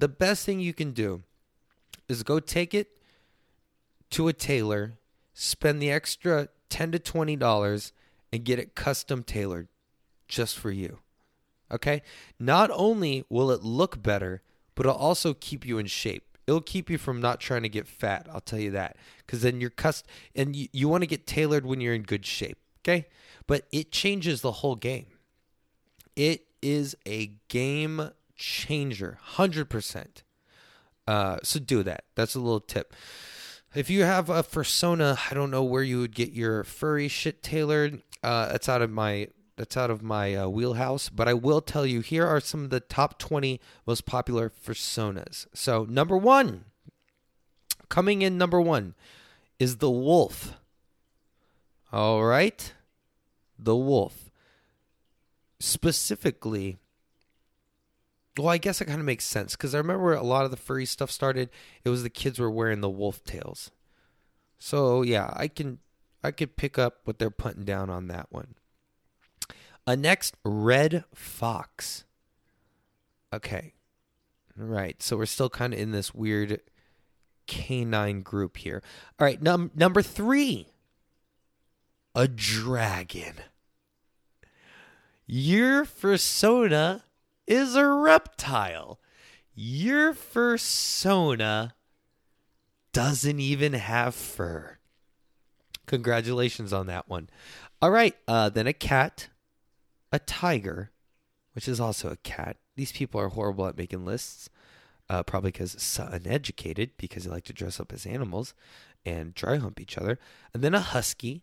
[0.00, 1.22] the best thing you can do
[2.08, 2.98] is go take it
[4.10, 4.94] to a tailor,
[5.34, 7.92] spend the extra 10 to 20 dollars
[8.32, 9.68] and get it custom tailored
[10.26, 10.98] just for you.
[11.70, 12.02] Okay?
[12.38, 14.42] Not only will it look better,
[14.74, 16.29] but it'll also keep you in shape.
[16.50, 18.96] It'll keep you from not trying to get fat, I'll tell you that.
[19.28, 22.26] Cuz then you're cust and you, you want to get tailored when you're in good
[22.26, 23.06] shape, okay?
[23.46, 25.06] But it changes the whole game.
[26.16, 30.06] It is a game changer, 100%.
[31.06, 32.02] Uh, so do that.
[32.16, 32.94] That's a little tip.
[33.72, 37.44] If you have a persona, I don't know where you would get your furry shit
[37.44, 38.02] tailored.
[38.24, 39.28] Uh, that's out of my
[39.60, 41.10] that's out of my uh, wheelhouse.
[41.10, 45.46] But I will tell you, here are some of the top 20 most popular fursonas.
[45.52, 46.64] So number one,
[47.90, 48.94] coming in number one,
[49.58, 50.54] is the wolf.
[51.92, 52.72] All right,
[53.58, 54.30] the wolf.
[55.58, 56.78] Specifically,
[58.38, 60.56] well, I guess it kind of makes sense because I remember a lot of the
[60.56, 61.50] furry stuff started.
[61.84, 63.70] It was the kids were wearing the wolf tails.
[64.58, 65.80] So yeah, I can
[66.24, 68.54] I could pick up what they're putting down on that one.
[69.86, 72.04] A next red fox.
[73.32, 73.74] Okay.
[74.56, 75.02] Right.
[75.02, 76.60] So we're still kind of in this weird
[77.46, 78.82] canine group here.
[79.18, 79.40] All right.
[79.40, 80.68] Num- number three
[82.14, 83.34] a dragon.
[85.26, 87.02] Your fursona
[87.46, 88.98] is a reptile.
[89.54, 91.72] Your fursona
[92.92, 94.78] doesn't even have fur.
[95.86, 97.30] Congratulations on that one.
[97.82, 99.28] All right, uh, then a cat,
[100.12, 100.90] a tiger,
[101.52, 102.56] which is also a cat.
[102.76, 104.48] These people are horrible at making lists,
[105.08, 108.54] uh, probably because so uneducated, because they like to dress up as animals
[109.04, 110.18] and dry hump each other.
[110.54, 111.42] And then a husky,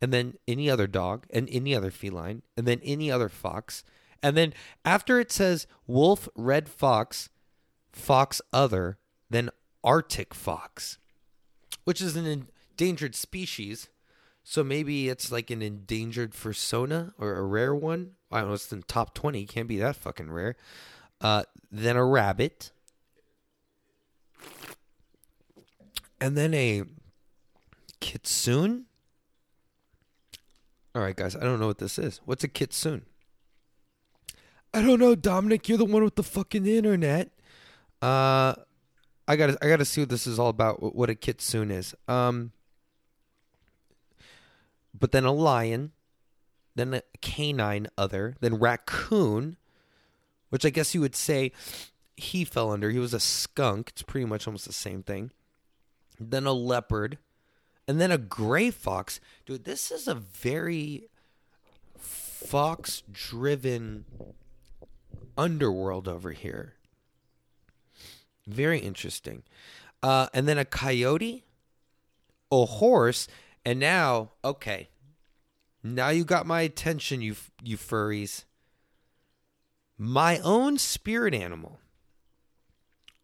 [0.00, 3.82] and then any other dog, and any other feline, and then any other fox.
[4.22, 7.28] And then after it says wolf, red fox,
[7.92, 8.98] fox other,
[9.30, 9.50] then
[9.82, 10.98] Arctic fox,
[11.84, 12.46] which is an
[12.78, 13.88] endangered species.
[14.48, 18.12] So maybe it's like an endangered persona or a rare one.
[18.30, 19.44] I don't know, it's in top 20.
[19.44, 20.54] Can't be that fucking rare.
[21.20, 22.70] Uh, then a rabbit.
[26.20, 26.84] And then a
[27.98, 28.84] kitsune.
[30.94, 32.20] All right, guys, I don't know what this is.
[32.24, 33.02] What's a kitsune?
[34.72, 35.68] I don't know, Dominic.
[35.68, 37.32] You're the one with the fucking internet.
[38.00, 38.54] Uh,
[39.26, 40.94] I gotta, I gotta see what this is all about.
[40.94, 41.96] What a kitsune is.
[42.06, 42.52] Um,
[44.98, 45.92] but then a lion,
[46.74, 49.56] then a canine other, then raccoon,
[50.50, 51.52] which I guess you would say
[52.16, 52.90] he fell under.
[52.90, 53.90] He was a skunk.
[53.90, 55.30] It's pretty much almost the same thing.
[56.18, 57.18] Then a leopard,
[57.86, 59.20] and then a gray fox.
[59.44, 61.08] Dude, this is a very
[61.98, 64.04] fox driven
[65.36, 66.74] underworld over here.
[68.46, 69.42] Very interesting.
[70.02, 71.44] Uh, and then a coyote,
[72.50, 73.28] a horse,
[73.66, 74.90] and now, okay,
[75.82, 78.44] now you got my attention, you you furries.
[79.98, 81.80] My own spirit animal,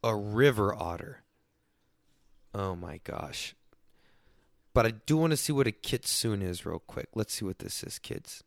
[0.03, 1.23] a river otter.
[2.53, 3.55] Oh my gosh.
[4.75, 7.11] But I do want to see what a kitsune is real quick.
[7.15, 8.43] Let's see what this is, kids.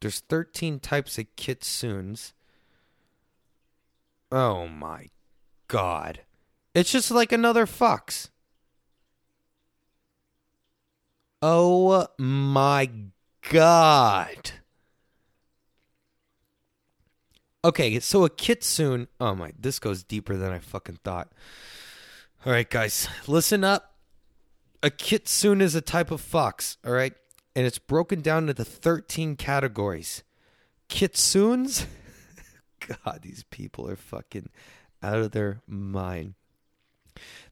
[0.00, 2.32] There's 13 types of kitsunes.
[4.30, 5.10] Oh my
[5.68, 6.20] god.
[6.74, 8.30] It's just like another fox.
[11.42, 12.88] Oh my
[13.50, 14.52] god.
[17.64, 19.08] Okay, so a kitsune.
[19.20, 21.32] Oh my, this goes deeper than I fucking thought.
[22.46, 23.96] All right, guys, listen up.
[24.84, 27.12] A kitsune is a type of fox, all right?
[27.56, 30.22] And it's broken down into 13 categories.
[30.88, 31.86] Kitsunes?
[33.04, 34.48] God, these people are fucking
[35.02, 36.34] out of their mind.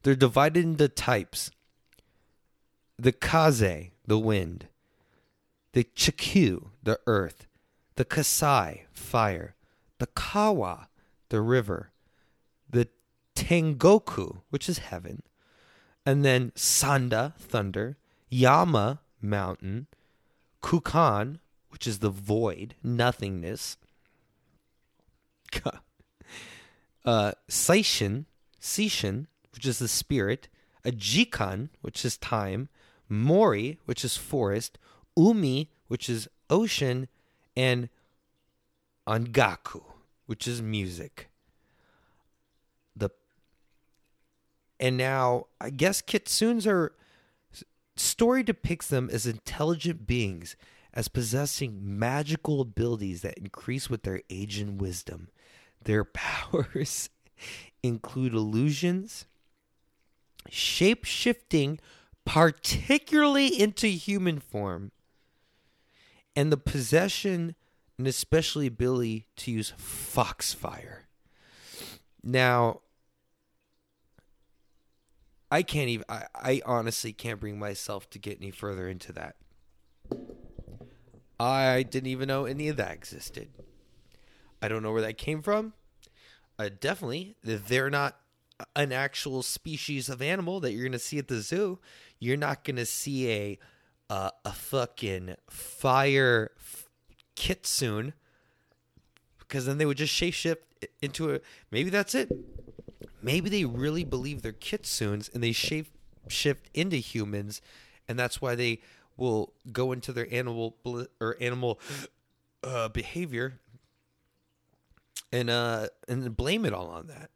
[0.03, 1.51] They're divided into types
[3.01, 4.67] the kaze, the wind,
[5.73, 7.47] the chikyu, the earth,
[7.95, 9.55] the kasai, fire,
[9.97, 10.87] the kawa,
[11.29, 11.91] the river,
[12.69, 12.87] the
[13.35, 15.23] tengoku, which is heaven,
[16.05, 17.97] and then sanda, thunder,
[18.29, 19.87] yama, mountain,
[20.61, 23.77] kukan, which is the void, nothingness,
[27.05, 28.25] uh, seishin,
[28.61, 30.47] seishin, which is the spirit,
[30.85, 32.69] a jikan, which is time,
[33.11, 34.77] Mori, which is forest,
[35.17, 37.09] Umi, which is ocean,
[37.57, 37.89] and
[39.05, 39.83] Angaku,
[40.25, 41.29] which is music.
[42.95, 43.09] The
[44.79, 46.93] and now I guess kitsunes are
[47.97, 50.55] story depicts them as intelligent beings
[50.93, 55.27] as possessing magical abilities that increase with their age and wisdom.
[55.83, 57.09] Their powers
[57.83, 59.25] include illusions,
[60.49, 61.79] shape shifting
[62.25, 64.91] particularly into human form,
[66.35, 67.55] and the possession
[67.97, 71.07] and especially ability to use foxfire.
[72.23, 72.81] Now,
[75.51, 79.35] I can't even, I, I honestly can't bring myself to get any further into that.
[81.39, 83.49] I didn't even know any of that existed.
[84.61, 85.73] I don't know where that came from.
[86.57, 88.17] Uh, definitely, they're not
[88.75, 91.79] an actual species of animal that you're going to see at the zoo.
[92.21, 93.59] You're not going to see a
[94.09, 96.87] uh, a fucking fire f-
[97.35, 98.13] kitsune
[99.39, 100.57] because then they would just shapeshift
[101.01, 101.39] into a.
[101.71, 102.31] Maybe that's it.
[103.23, 105.87] Maybe they really believe they're kitsunes and they shape
[106.27, 107.59] shift into humans,
[108.07, 108.81] and that's why they
[109.17, 110.75] will go into their animal
[111.19, 111.79] or animal
[112.63, 113.59] uh, behavior
[115.31, 117.29] and uh and blame it all on that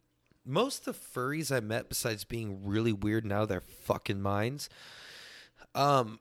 [0.45, 4.69] most of the furries I met, besides being really weird now, their fucking minds,
[5.73, 6.19] um,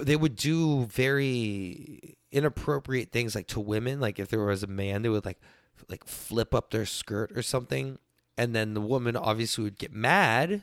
[0.00, 4.00] they would do very inappropriate things like to women.
[4.00, 5.40] Like if there was a man they would like
[5.88, 7.98] like flip up their skirt or something.
[8.38, 10.62] And then the woman obviously would get mad.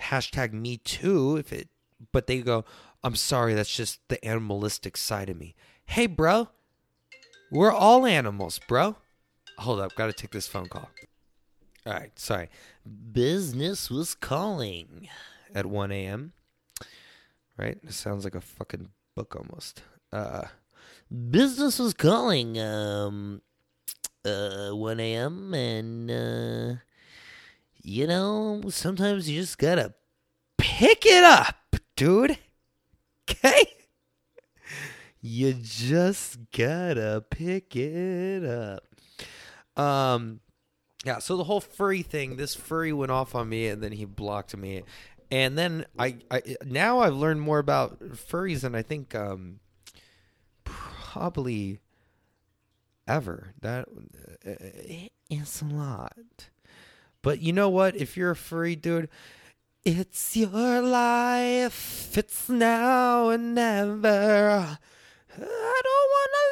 [0.00, 1.68] Hashtag me too if it
[2.10, 2.64] but they go
[3.04, 5.54] i'm sorry that's just the animalistic side of me.
[5.86, 6.48] Hey bro.
[7.50, 8.96] We're all animals bro.
[9.58, 10.90] Hold up gotta take this phone call
[11.86, 12.48] all right sorry.
[13.12, 15.08] Business was calling
[15.54, 16.32] at 1 a.m
[17.58, 17.78] right?
[17.82, 19.82] It sounds like a fucking book almost.
[20.12, 20.44] Uh
[21.30, 23.42] business was calling um
[24.24, 26.80] uh 1 a.m and uh
[27.82, 29.94] you know sometimes you just gotta
[30.58, 32.38] pick it up dude.
[33.30, 33.64] Okay?
[35.20, 38.84] You just gotta pick it up.
[39.80, 40.40] Um
[41.04, 44.04] yeah so the whole furry thing this furry went off on me and then he
[44.04, 44.82] blocked me
[45.30, 49.60] and then i, I now i've learned more about furries than i think um
[50.64, 51.80] probably
[53.06, 53.52] ever.
[53.60, 53.86] That
[54.46, 56.48] uh, it's a lot.
[57.22, 57.94] But you know what?
[57.96, 59.08] If you're a furry dude,
[59.84, 62.16] it's your life.
[62.16, 64.78] It's now and never.
[65.34, 66.51] I don't live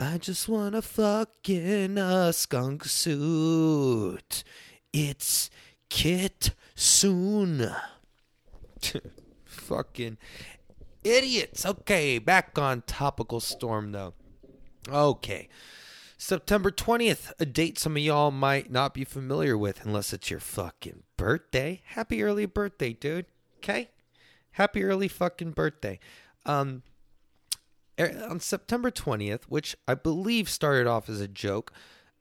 [0.00, 4.44] I just wanna fuck in a skunk suit.
[4.92, 5.50] It's
[5.90, 7.68] Kit soon.
[9.44, 10.18] Fucking
[11.02, 11.66] idiots.
[11.66, 14.14] Okay, back on topical storm though.
[14.88, 15.48] Okay.
[16.16, 20.40] September 20th, a date some of y'all might not be familiar with unless it's your
[20.40, 21.80] fucking birthday.
[21.86, 23.26] Happy early birthday, dude.
[23.58, 23.90] Okay?
[24.52, 25.98] Happy early fucking birthday.
[26.46, 26.82] Um
[27.98, 31.72] on September 20th, which I believe started off as a joke,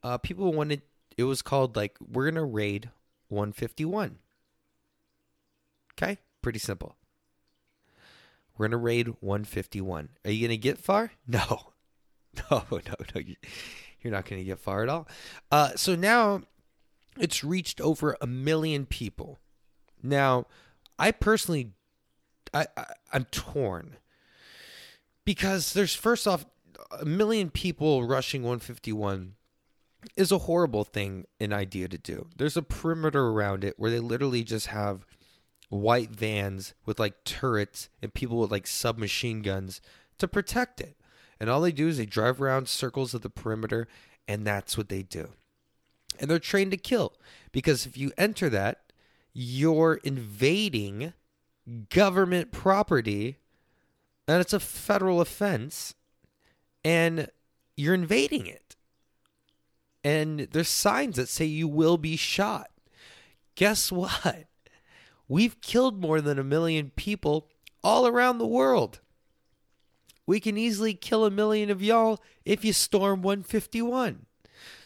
[0.04, 0.82] uh people wanted
[1.18, 2.92] it was called like we're going to raid
[3.30, 4.20] 151.
[5.94, 6.20] Okay?
[6.42, 6.96] Pretty simple.
[8.58, 10.10] We're gonna raid 151.
[10.26, 11.12] Are you gonna get far?
[11.28, 11.72] No,
[12.52, 12.80] no, no,
[13.16, 13.22] no.
[14.02, 15.08] You're not gonna get far at all.
[15.52, 16.44] Uh, so now
[17.20, 19.40] it's reached over a million people.
[20.04, 20.46] Now,
[21.00, 21.72] I personally,
[22.54, 23.98] I, I I'm torn
[25.28, 26.46] because there's first off
[27.02, 29.34] a million people rushing 151
[30.16, 32.30] is a horrible thing an idea to do.
[32.38, 35.06] There's a perimeter around it where they literally just have
[35.68, 39.82] white vans with like turrets and people with like submachine guns
[40.18, 40.96] to protect it.
[41.42, 43.90] And all they do is they drive around circles of the perimeter,
[44.30, 45.32] and that's what they do.
[46.22, 47.16] And they're trained to kill
[47.52, 48.94] because if you enter that,
[49.34, 51.12] you're invading
[51.90, 53.40] government property,
[54.28, 55.94] and it's a federal offense,
[56.84, 57.30] and
[57.76, 58.76] you're invading it.
[60.04, 62.70] And there's signs that say you will be shot.
[63.56, 64.46] Guess what?
[65.28, 67.50] We've killed more than a million people
[67.84, 69.00] all around the world.
[70.26, 74.26] We can easily kill a million of y'all if you storm 151.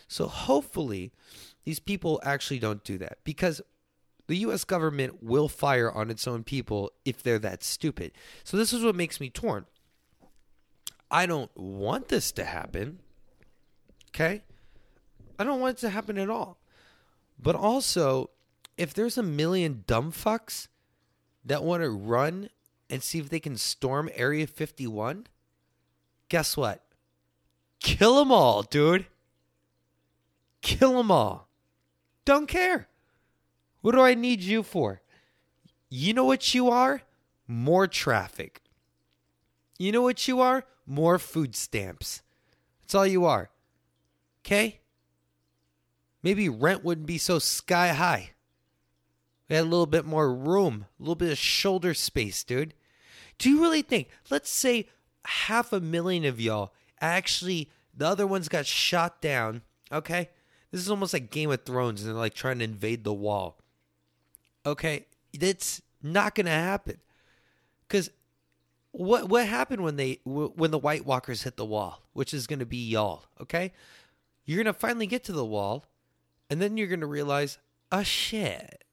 [0.07, 1.11] So hopefully,
[1.63, 3.61] these people actually don't do that because
[4.31, 8.13] the US government will fire on its own people if they're that stupid.
[8.45, 9.65] So this is what makes me torn.
[11.11, 12.99] I don't want this to happen.
[14.07, 14.43] Okay?
[15.37, 16.61] I don't want it to happen at all.
[17.37, 18.29] But also,
[18.77, 20.69] if there's a million dumb fucks
[21.43, 22.51] that want to run
[22.89, 25.27] and see if they can storm Area 51,
[26.29, 26.85] guess what?
[27.81, 29.07] Kill them all, dude.
[30.61, 31.49] Kill them all.
[32.23, 32.87] Don't care.
[33.81, 35.01] What do I need you for?
[35.89, 37.01] You know what you are?
[37.47, 38.61] More traffic.
[39.77, 40.63] You know what you are?
[40.85, 42.21] More food stamps.
[42.81, 43.49] That's all you are.
[44.45, 44.79] Okay?
[46.23, 48.31] Maybe rent wouldn't be so sky high.
[49.49, 52.73] We had a little bit more room, a little bit of shoulder space, dude.
[53.37, 54.87] Do you really think, let's say
[55.25, 60.29] half a million of y'all actually, the other ones got shot down, okay?
[60.71, 63.57] This is almost like Game of Thrones and they're like trying to invade the wall.
[64.65, 65.05] Okay?
[65.37, 66.97] That's not going to happen.
[67.87, 68.09] Cuz
[68.91, 72.59] what what happened when they when the White Walkers hit the wall, which is going
[72.59, 73.71] to be y'all, okay?
[74.45, 75.85] You're going to finally get to the wall
[76.49, 77.57] and then you're going to realize,
[77.91, 78.83] "Oh shit.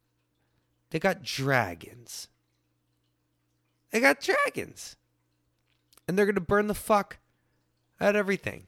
[0.91, 2.29] They got dragons.
[3.91, 4.97] They got dragons.
[6.07, 7.19] And they're going to burn the fuck
[8.01, 8.68] out everything.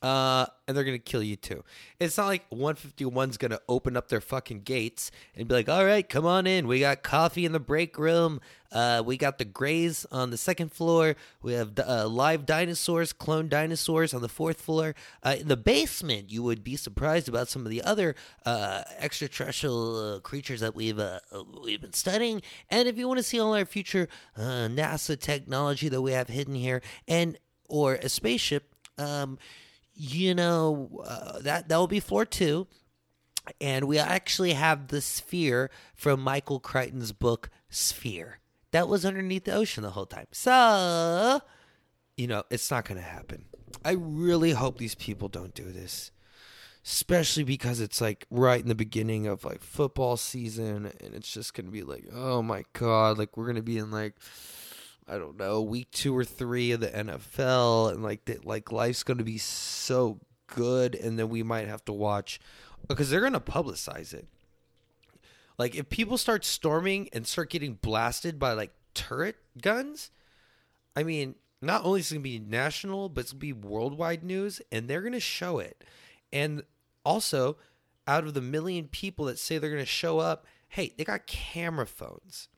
[0.00, 1.64] Uh, and they're gonna kill you too.
[1.98, 6.08] It's not like 151's gonna open up their fucking gates and be like, "All right,
[6.08, 6.68] come on in.
[6.68, 8.40] We got coffee in the break room.
[8.70, 11.16] Uh, we got the Greys on the second floor.
[11.42, 14.94] We have uh, live dinosaurs, clone dinosaurs on the fourth floor.
[15.22, 20.16] Uh, in the basement, you would be surprised about some of the other uh, extraterrestrial
[20.16, 21.20] uh, creatures that we've uh,
[21.62, 22.42] we've been studying.
[22.70, 26.28] And if you want to see all our future uh, NASA technology that we have
[26.28, 27.38] hidden here, and
[27.68, 29.38] or a spaceship." Um,
[29.98, 32.66] you know, uh, that that will be floor two.
[33.60, 38.38] And we actually have the sphere from Michael Crichton's book Sphere.
[38.72, 40.26] That was underneath the ocean the whole time.
[40.32, 41.40] So,
[42.16, 43.46] you know, it's not going to happen.
[43.84, 46.10] I really hope these people don't do this.
[46.84, 51.54] Especially because it's like right in the beginning of like football season and it's just
[51.54, 54.14] going to be like, "Oh my god, like we're going to be in like
[55.08, 59.02] I don't know, week two or three of the NFL, and like that, like life's
[59.02, 62.40] going to be so good, and then we might have to watch
[62.86, 64.26] because they're going to publicize it.
[65.58, 70.10] Like if people start storming and start getting blasted by like turret guns,
[70.94, 73.52] I mean, not only is it going to be national, but it's going to be
[73.68, 75.84] worldwide news, and they're going to show it.
[76.32, 76.62] And
[77.04, 77.56] also,
[78.06, 81.26] out of the million people that say they're going to show up, hey, they got
[81.26, 82.48] camera phones.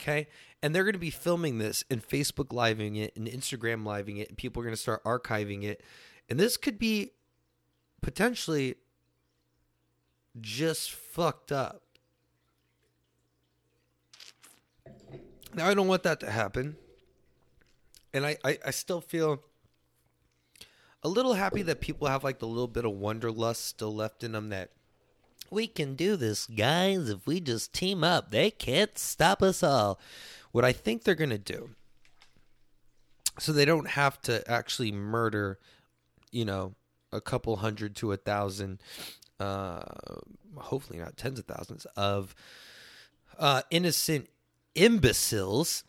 [0.00, 0.28] Okay.
[0.62, 4.28] And they're going to be filming this and Facebook living it and Instagram living it.
[4.28, 5.82] And people are going to start archiving it.
[6.28, 7.12] And this could be
[8.02, 8.76] potentially
[10.40, 11.82] just fucked up.
[15.54, 16.76] Now, I don't want that to happen.
[18.12, 19.42] And I, I, I still feel
[21.02, 24.32] a little happy that people have like the little bit of wanderlust still left in
[24.32, 24.70] them that
[25.50, 27.08] we can do this, guys.
[27.08, 29.98] If we just team up, they can't stop us all.
[30.52, 31.70] What I think they're going to do,
[33.38, 35.58] so they don't have to actually murder,
[36.30, 36.74] you know,
[37.12, 38.80] a couple hundred to a thousand,
[39.38, 39.82] uh,
[40.56, 42.34] hopefully not tens of thousands of
[43.38, 44.28] uh, innocent
[44.74, 45.84] imbeciles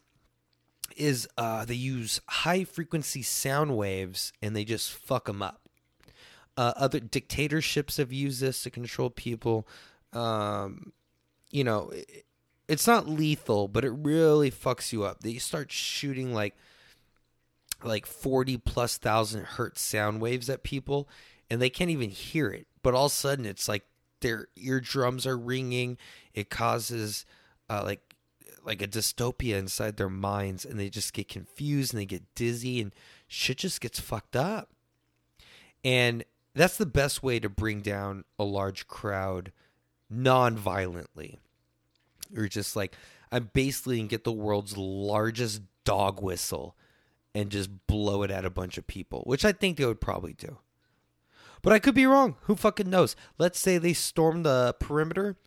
[0.96, 5.67] is uh, they use high frequency sound waves and they just fuck them up.
[6.58, 9.68] Uh, other dictatorships have used this to control people.
[10.12, 10.92] Um,
[11.52, 12.26] you know, it,
[12.68, 15.22] it's not lethal, but it really fucks you up.
[15.22, 16.56] They start shooting like
[17.84, 21.08] like 40 plus thousand hertz sound waves at people
[21.50, 22.66] and they can't even hear it.
[22.82, 23.86] But all of a sudden it's like
[24.22, 25.98] their eardrums are ringing.
[26.34, 27.26] It causes
[27.70, 28.02] uh, like
[28.66, 32.82] like a dystopia inside their minds and they just get confused and they get dizzy
[32.82, 32.94] and
[33.28, 34.70] shit just gets fucked up.
[35.86, 36.26] And
[36.58, 39.52] that's the best way to bring down a large crowd
[40.10, 41.40] non-violently.
[42.32, 42.96] You're just like,
[43.32, 46.76] I'm basically gonna get the world's largest dog whistle
[47.36, 50.34] and just blow it at a bunch of people, which I think they would probably
[50.34, 50.58] do.
[51.62, 52.36] But I could be wrong.
[52.42, 53.16] Who fucking knows?
[53.38, 55.38] Let's say they storm the perimeter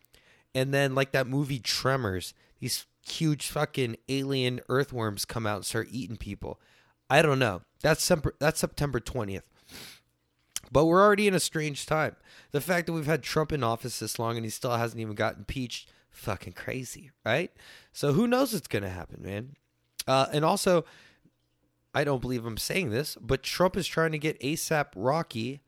[0.55, 5.89] and then like that movie Tremors, these huge fucking alien earthworms come out and start
[5.91, 6.61] eating people.
[7.09, 7.63] I don't know.
[7.81, 9.43] That's that's September 20th.
[10.73, 12.17] But we're already in a strange time.
[12.53, 15.15] The fact that we've had Trump in office this long and he still hasn't even
[15.15, 17.53] got impeached, fucking crazy, right?
[17.93, 19.57] So who knows what's going to happen, man?
[20.07, 20.85] Uh, and also,
[21.95, 25.61] I don't believe I'm saying this, but Trump is trying to get ASAP Rocky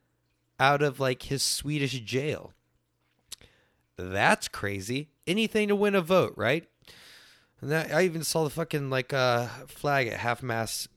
[0.60, 2.52] out of like his Swedish jail.
[3.96, 5.10] That's crazy.
[5.26, 6.68] Anything to win a vote, right?
[7.60, 10.88] And that, I even saw the fucking like uh, flag at half mast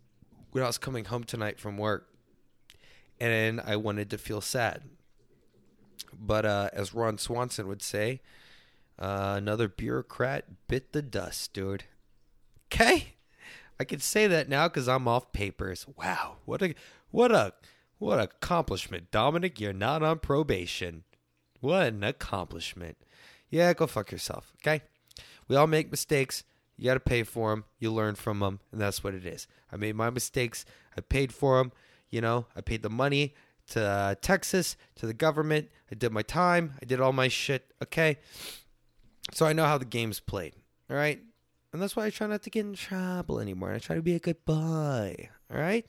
[0.51, 2.07] when I was coming home tonight from work
[3.19, 4.83] and I wanted to feel sad.
[6.17, 8.21] But uh, as Ron Swanson would say,
[8.97, 11.83] uh, another bureaucrat bit the dust, dude.
[12.73, 13.15] Okay,
[13.79, 15.85] I can say that now because I'm off papers.
[15.97, 16.75] Wow, what a
[17.11, 17.53] what a
[17.99, 19.59] what accomplishment, Dominic.
[19.59, 21.03] You're not on probation.
[21.59, 22.97] What an accomplishment.
[23.49, 24.53] Yeah, go fuck yourself.
[24.61, 24.81] Okay,
[25.47, 26.43] we all make mistakes.
[26.77, 27.65] You got to pay for them.
[27.79, 29.47] You learn from them, and that's what it is.
[29.71, 30.65] I made my mistakes.
[30.97, 31.71] I paid for them.
[32.15, 33.35] You know, I paid the money
[33.71, 35.67] to uh, Texas, to the government.
[35.91, 36.75] I did my time.
[36.81, 37.73] I did all my shit.
[37.83, 38.19] Okay.
[39.33, 40.53] So I know how the game's played.
[40.89, 41.19] All right.
[41.73, 43.73] And that's why I try not to get in trouble anymore.
[43.73, 45.27] I try to be a good boy.
[45.51, 45.85] All right.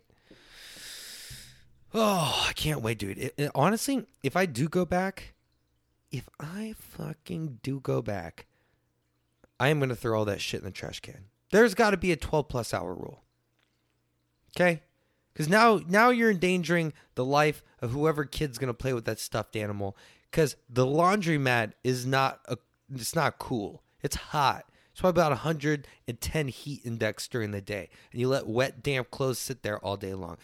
[1.95, 3.19] Oh, I can't wait, dude.
[3.19, 5.35] It, it, honestly, if I do go back,
[6.11, 8.47] if I fucking do go back,
[9.61, 11.27] I am going to throw all that shit in the trash can.
[11.53, 13.23] There's got to be a 12 plus hour rule.
[14.57, 14.83] Okay?
[15.37, 19.55] Because now now you're endangering the life of whoever kid's gonna play with that stuffed
[19.55, 19.95] animal.
[20.31, 22.57] Because the laundromat is not a,
[22.91, 23.83] it's not cool.
[24.03, 24.65] It's hot.
[24.93, 29.39] It's probably about 110 heat index during the day, and you let wet, damp clothes
[29.39, 30.39] sit there all day long.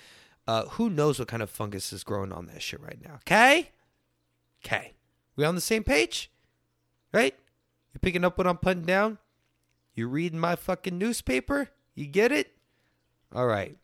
[0.46, 3.14] Uh, who knows what kind of fungus is growing on that shit right now?
[3.14, 3.70] Okay,
[4.62, 4.92] okay,
[5.36, 6.30] we on the same page,
[7.14, 7.34] right?
[7.94, 9.16] You picking up what I'm putting down?
[9.94, 11.70] You reading my fucking newspaper?
[11.94, 12.52] You get it?
[13.34, 13.78] All right.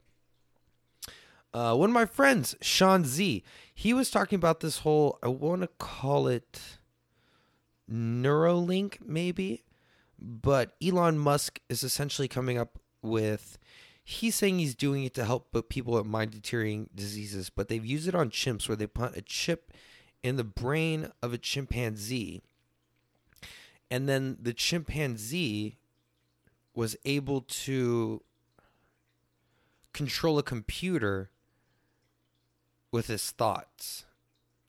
[1.55, 3.43] Uh, one of my friends, Sean Z,
[3.75, 6.79] he was talking about this whole, I want to call it
[7.91, 9.65] Neuralink, maybe,
[10.19, 13.59] but Elon Musk is essentially coming up with.
[14.05, 18.09] He's saying he's doing it to help people with mind deteriorating diseases, but they've used
[18.09, 19.73] it on chimps where they put a chip
[20.23, 22.43] in the brain of a chimpanzee.
[23.91, 25.77] And then the chimpanzee
[26.75, 28.23] was able to
[29.93, 31.31] control a computer
[32.91, 34.05] with his thoughts.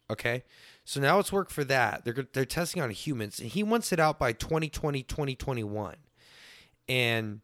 [0.10, 0.44] Okay?
[0.86, 2.04] So now it's work for that.
[2.04, 5.96] They're they're testing on humans and he wants it out by 2020 2021.
[6.88, 7.42] And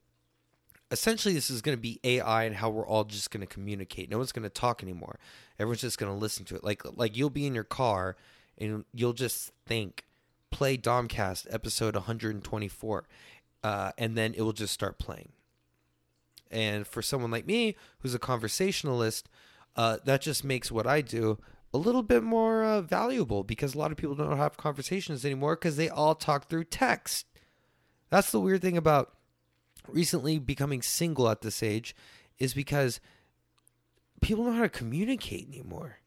[0.89, 4.09] essentially this is going to be AI and how we're all just going to communicate.
[4.09, 5.19] No one's going to talk anymore.
[5.59, 6.63] Everyone's just going to listen to it.
[6.63, 8.15] Like like you'll be in your car
[8.57, 10.05] and you'll just think
[10.49, 13.07] play Domcast episode 124
[13.63, 15.29] uh, and then it will just start playing.
[16.51, 19.27] And for someone like me, who's a conversationalist,
[19.75, 21.37] uh, that just makes what I do
[21.73, 25.55] a little bit more uh, valuable because a lot of people don't have conversations anymore
[25.55, 27.25] because they all talk through text.
[28.09, 29.13] That's the weird thing about
[29.87, 31.95] recently becoming single at this age
[32.39, 33.01] is because
[34.21, 35.97] people don't know how to communicate anymore.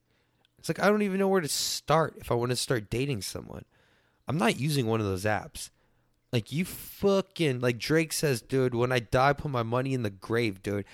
[0.59, 3.23] It's like I don't even know where to start if I want to start dating
[3.23, 3.65] someone.
[4.27, 5.71] I'm not using one of those apps.
[6.33, 10.11] Like you fucking like Drake says, dude, when I die, put my money in the
[10.11, 10.85] grave, dude.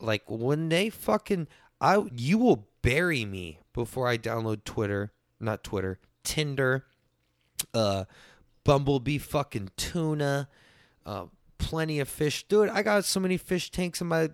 [0.00, 1.48] Like when they fucking
[1.80, 6.84] I you will bury me before I download Twitter, not Twitter, Tinder,
[7.72, 8.04] uh
[8.64, 10.48] Bumblebee fucking tuna,
[11.04, 11.26] uh
[11.58, 12.44] plenty of fish.
[12.48, 14.30] Dude, I got so many fish tanks in my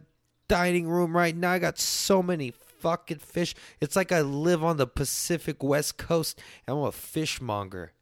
[0.49, 1.53] dining room right now.
[1.53, 3.55] I got so many fucking fish.
[3.81, 7.93] It's like I live on the Pacific West Coast and I'm a fishmonger.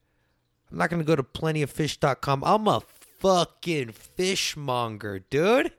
[0.70, 2.44] I'm not to go to plentyoffish.com.
[2.44, 2.80] I'm a
[3.20, 5.72] fucking fishmonger, dude.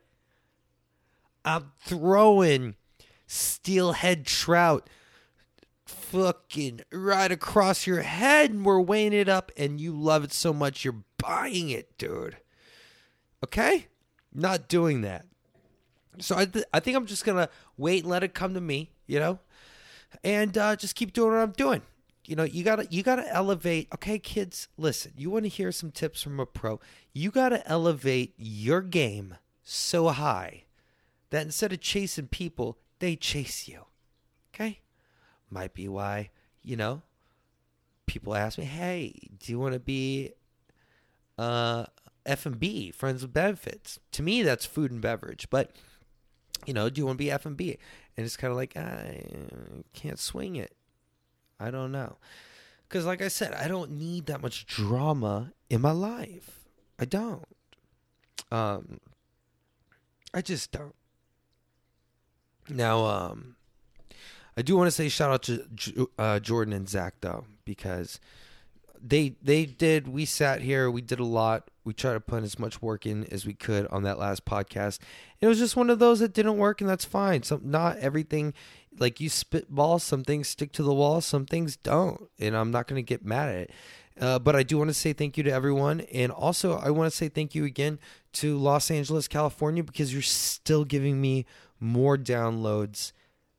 [1.46, 2.76] I'm throwing
[3.32, 4.90] steelhead trout
[5.86, 10.52] fucking right across your head and we're weighing it up and you love it so
[10.52, 12.38] much you're buying it, dude.
[13.44, 13.86] Okay?
[14.34, 15.28] Not doing that.
[16.20, 18.62] So I, th- I think I'm just going to wait and let it come to
[18.62, 19.40] me, you know?
[20.24, 21.84] And uh, just keep doing what I'm doing
[22.26, 25.90] you know you gotta you gotta elevate okay kids listen you want to hear some
[25.90, 26.80] tips from a pro
[27.12, 30.66] you gotta elevate your game so high
[31.30, 33.86] that instead of chasing people they chase you
[34.54, 34.80] okay
[35.50, 36.30] might be why
[36.62, 37.02] you know
[38.06, 40.32] people ask me hey do you want to be
[41.38, 41.86] uh
[42.26, 45.72] f&b friends with benefits to me that's food and beverage but
[46.66, 47.78] you know do you want to be f&b
[48.18, 49.24] and it's kind of like i
[49.94, 50.76] can't swing it
[51.60, 52.18] I don't know.
[52.88, 56.66] Because, like I said, I don't need that much drama in my life.
[56.98, 57.46] I don't.
[58.52, 59.00] Um,
[60.34, 60.96] I just don't.
[62.70, 63.56] Now, um,
[64.58, 68.20] I do want to say shout out to uh, Jordan and Zach though, because
[69.02, 70.08] they they did.
[70.08, 71.70] We sat here, we did a lot.
[71.84, 75.00] We tried to put as much work in as we could on that last podcast.
[75.42, 77.44] It was just one of those that didn't work, and that's fine.
[77.44, 78.54] So not everything
[78.98, 82.88] like you spitball, some things stick to the wall, some things don't, and I'm not
[82.88, 83.72] going to get mad at it.
[84.20, 87.10] Uh, but I do want to say thank you to everyone, and also I want
[87.10, 88.00] to say thank you again
[88.34, 91.46] to Los Angeles, California, because you're still giving me
[91.80, 93.12] more downloads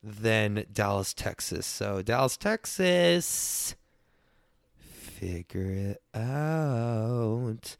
[0.02, 1.66] than Dallas, Texas.
[1.66, 3.74] So Dallas, Texas,
[4.76, 7.76] figure it out,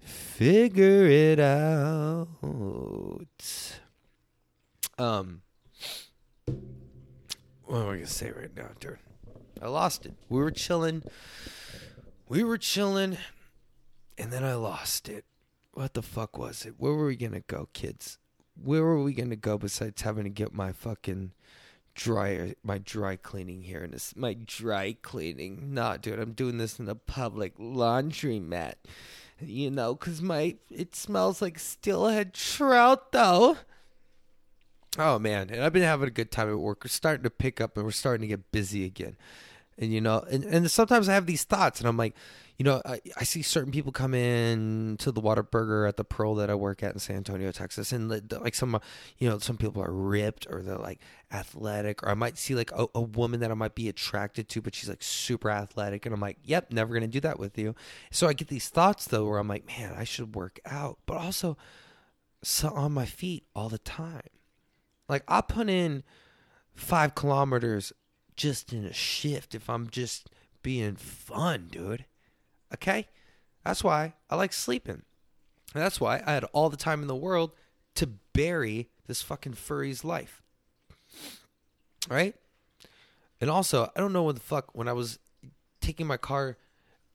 [0.00, 2.28] figure it out.
[4.98, 5.42] Um
[7.64, 8.98] what am I gonna say right now, dude?
[9.60, 10.14] I lost it.
[10.28, 11.02] We were chilling.
[12.28, 13.16] We were chilling,
[14.18, 15.24] and then I lost it.
[15.72, 16.74] What the fuck was it?
[16.78, 18.18] Where were we gonna go, kids?
[18.62, 21.32] Where were we gonna go besides having to get my fucking
[21.94, 25.74] dryer, my dry cleaning here and this my dry cleaning?
[25.74, 28.78] Nah, dude, I'm doing this in a public laundry mat.
[29.40, 33.58] You know, cause my it smells like steelhead trout though.
[34.96, 36.84] Oh man, and I've been having a good time at work.
[36.84, 39.16] We're starting to pick up and we're starting to get busy again.
[39.76, 42.14] And you know, and, and sometimes I have these thoughts and I'm like,
[42.56, 46.34] you know, I, I see certain people come in to the Whataburger at the Pearl
[46.36, 48.78] that I work at in San Antonio, Texas, and like some, uh,
[49.18, 51.00] you know, some people are ripped or they're like
[51.32, 54.62] athletic, or I might see like a, a woman that I might be attracted to,
[54.62, 57.74] but she's like super athletic, and I'm like, yep, never gonna do that with you.
[58.10, 61.16] So I get these thoughts though, where I'm like, man, I should work out, but
[61.16, 61.56] also
[62.42, 64.28] so on my feet all the time
[65.08, 66.02] like I put in
[66.74, 67.92] five kilometers
[68.36, 70.30] just in a shift if I'm just
[70.62, 72.04] being fun, dude.
[72.74, 73.08] Okay?
[73.64, 75.02] That's why I like sleeping.
[75.74, 77.52] And that's why I had all the time in the world
[77.94, 80.42] to bury this fucking furry's life.
[82.08, 82.34] Right?
[83.40, 85.18] And also, I don't know what the fuck when I was
[85.80, 86.56] taking my car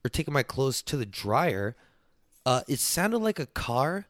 [0.03, 1.76] or taking my clothes to the dryer,
[2.45, 4.07] uh, it sounded like a car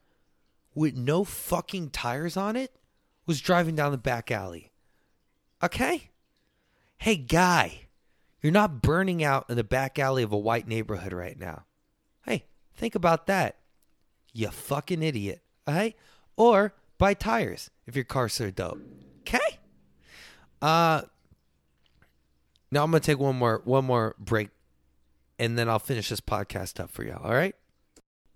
[0.74, 2.74] with no fucking tires on it
[3.26, 4.70] was driving down the back alley.
[5.62, 6.10] Okay?
[6.98, 7.82] Hey, guy,
[8.42, 11.64] you're not burning out in the back alley of a white neighborhood right now.
[12.24, 13.58] Hey, think about that.
[14.32, 15.42] You fucking idiot.
[15.66, 15.96] Right?
[16.36, 18.80] Or buy tires if your car's so dope.
[19.20, 19.38] Okay?
[20.60, 21.02] Uh
[22.70, 24.50] now I'm gonna take one more one more break
[25.38, 27.54] and then I'll finish this podcast up for y'all, all right?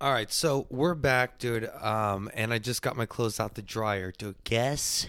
[0.00, 1.70] All right, so we're back, dude.
[1.80, 4.11] Um, and I just got my clothes out the dryer.
[4.11, 5.09] Dude, guess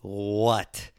[0.00, 0.91] what?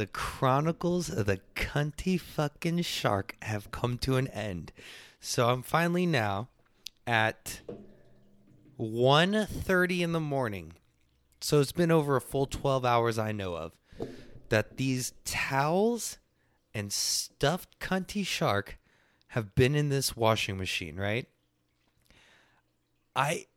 [0.00, 4.72] The Chronicles of the Cunty Fucking Shark have come to an end.
[5.20, 6.48] So I'm finally now
[7.06, 7.60] at
[8.80, 10.72] 1.30 in the morning.
[11.42, 13.72] So it's been over a full 12 hours I know of
[14.48, 16.16] that these towels
[16.72, 18.78] and stuffed cunty shark
[19.28, 21.28] have been in this washing machine, right?
[23.14, 23.48] I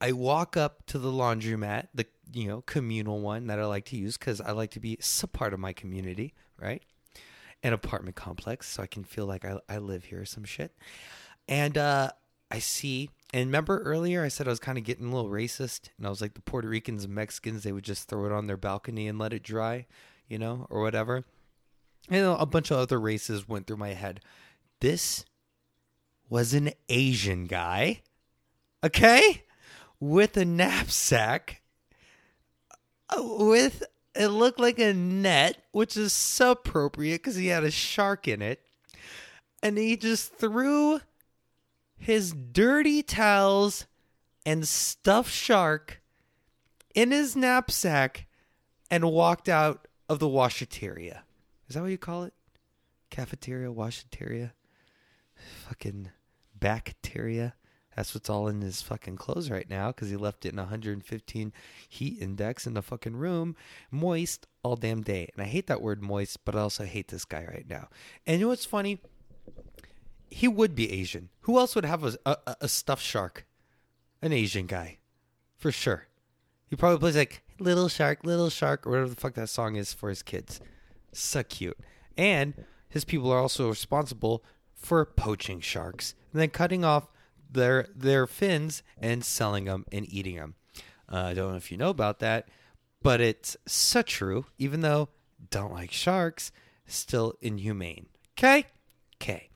[0.00, 3.96] I walk up to the laundromat, the you know communal one that I like to
[3.96, 6.82] use because I like to be a part of my community, right?
[7.62, 10.76] An apartment complex, so I can feel like I I live here or some shit.
[11.48, 12.10] And uh,
[12.50, 15.90] I see, and remember earlier I said I was kind of getting a little racist,
[15.96, 18.46] and I was like the Puerto Ricans and Mexicans they would just throw it on
[18.46, 19.86] their balcony and let it dry,
[20.28, 21.24] you know, or whatever.
[22.10, 24.20] And a bunch of other races went through my head.
[24.80, 25.24] This
[26.28, 28.02] was an Asian guy
[28.84, 29.42] okay,
[29.98, 31.62] with a knapsack,
[33.16, 33.82] with
[34.14, 38.42] it looked like a net, which is so appropriate because he had a shark in
[38.42, 38.60] it,
[39.62, 41.00] and he just threw
[41.96, 43.86] his dirty towels
[44.46, 46.00] and stuffed shark
[46.94, 48.26] in his knapsack
[48.90, 51.20] and walked out of the washateria.
[51.68, 52.34] Is that what you call it?
[53.10, 54.52] Cafeteria, washateria,
[55.34, 56.10] fucking
[56.54, 57.54] bacteria.
[57.96, 61.52] That's what's all in his fucking clothes right now because he left it in 115
[61.88, 63.56] heat index in the fucking room,
[63.90, 65.28] moist all damn day.
[65.34, 67.88] And I hate that word moist, but I also hate this guy right now.
[68.26, 69.00] And you know what's funny?
[70.30, 71.28] He would be Asian.
[71.42, 73.46] Who else would have a, a, a stuffed shark?
[74.20, 74.98] An Asian guy,
[75.56, 76.06] for sure.
[76.66, 79.92] He probably plays like Little Shark, Little Shark, or whatever the fuck that song is
[79.92, 80.60] for his kids.
[81.12, 81.78] So cute.
[82.16, 82.54] And
[82.88, 84.42] his people are also responsible
[84.74, 87.08] for poaching sharks and then cutting off
[87.50, 90.54] their their fins and selling them and eating them.
[91.10, 92.48] Uh, I don't know if you know about that,
[93.02, 94.46] but it's so true.
[94.58, 95.08] Even though
[95.50, 96.50] don't like sharks,
[96.86, 98.06] still inhumane.
[98.38, 98.66] Okay,
[99.20, 99.50] okay.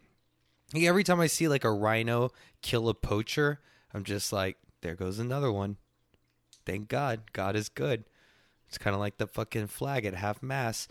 [0.74, 2.30] Every time I see like a rhino
[2.62, 3.60] kill a poacher,
[3.94, 5.76] I'm just like, there goes another one.
[6.66, 8.04] Thank God, God is good.
[8.68, 10.90] It's kind of like the fucking flag at half mast.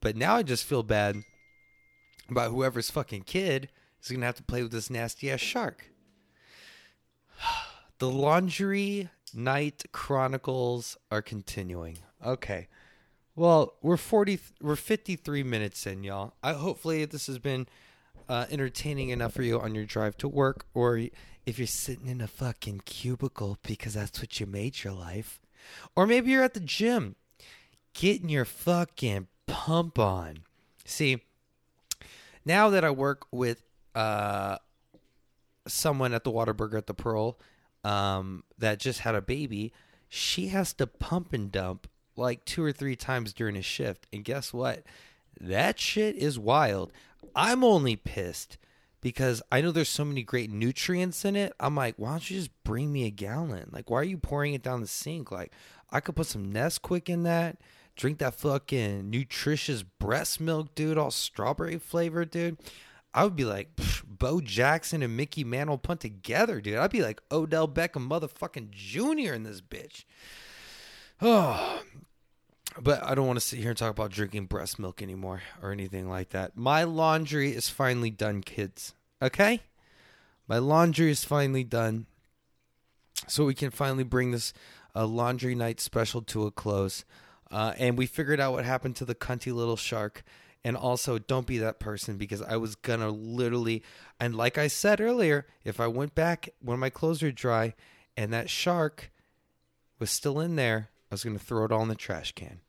[0.00, 1.16] But now I just feel bad
[2.30, 3.68] about whoever's fucking kid
[4.02, 5.89] is gonna have to play with this nasty ass shark.
[7.98, 11.98] The Laundry Night Chronicles are continuing.
[12.24, 12.68] Okay.
[13.36, 16.32] Well, we're 40 we're 53 minutes in, y'all.
[16.42, 17.66] I hopefully this has been
[18.28, 20.98] uh, entertaining enough for you on your drive to work or
[21.46, 25.40] if you're sitting in a fucking cubicle because that's what you made your life.
[25.94, 27.16] Or maybe you're at the gym
[27.92, 30.38] getting your fucking pump on.
[30.84, 31.20] See,
[32.44, 33.62] now that I work with
[33.94, 34.56] uh
[35.66, 37.38] someone at the Whataburger at the Pearl
[37.84, 39.72] um, that just had a baby,
[40.08, 44.06] she has to pump and dump like two or three times during a shift.
[44.12, 44.84] And guess what?
[45.40, 46.92] That shit is wild.
[47.34, 48.58] I'm only pissed
[49.00, 51.54] because I know there's so many great nutrients in it.
[51.58, 53.70] I'm like, why don't you just bring me a gallon?
[53.72, 55.30] Like, why are you pouring it down the sink?
[55.30, 55.52] Like,
[55.90, 57.58] I could put some Nesquik in that,
[57.96, 62.58] drink that fucking nutritious breast milk, dude, all strawberry flavored, dude.
[63.12, 63.70] I would be like
[64.06, 66.76] Bo Jackson and Mickey Mantle punt together, dude.
[66.76, 69.34] I'd be like Odell Beckham motherfucking Jr.
[69.34, 70.04] in this bitch.
[71.20, 71.82] Oh,
[72.80, 75.72] but I don't want to sit here and talk about drinking breast milk anymore or
[75.72, 76.56] anything like that.
[76.56, 78.94] My laundry is finally done, kids.
[79.20, 79.60] Okay?
[80.46, 82.06] My laundry is finally done.
[83.26, 84.52] So we can finally bring this
[84.94, 87.04] uh, laundry night special to a close.
[87.50, 90.22] Uh, and we figured out what happened to the cunty little shark
[90.64, 93.82] and also don't be that person because I was gonna literally
[94.18, 97.74] and like I said earlier, if I went back when my clothes were dry
[98.16, 99.10] and that shark
[99.98, 102.60] was still in there, I was gonna throw it all in the trash can.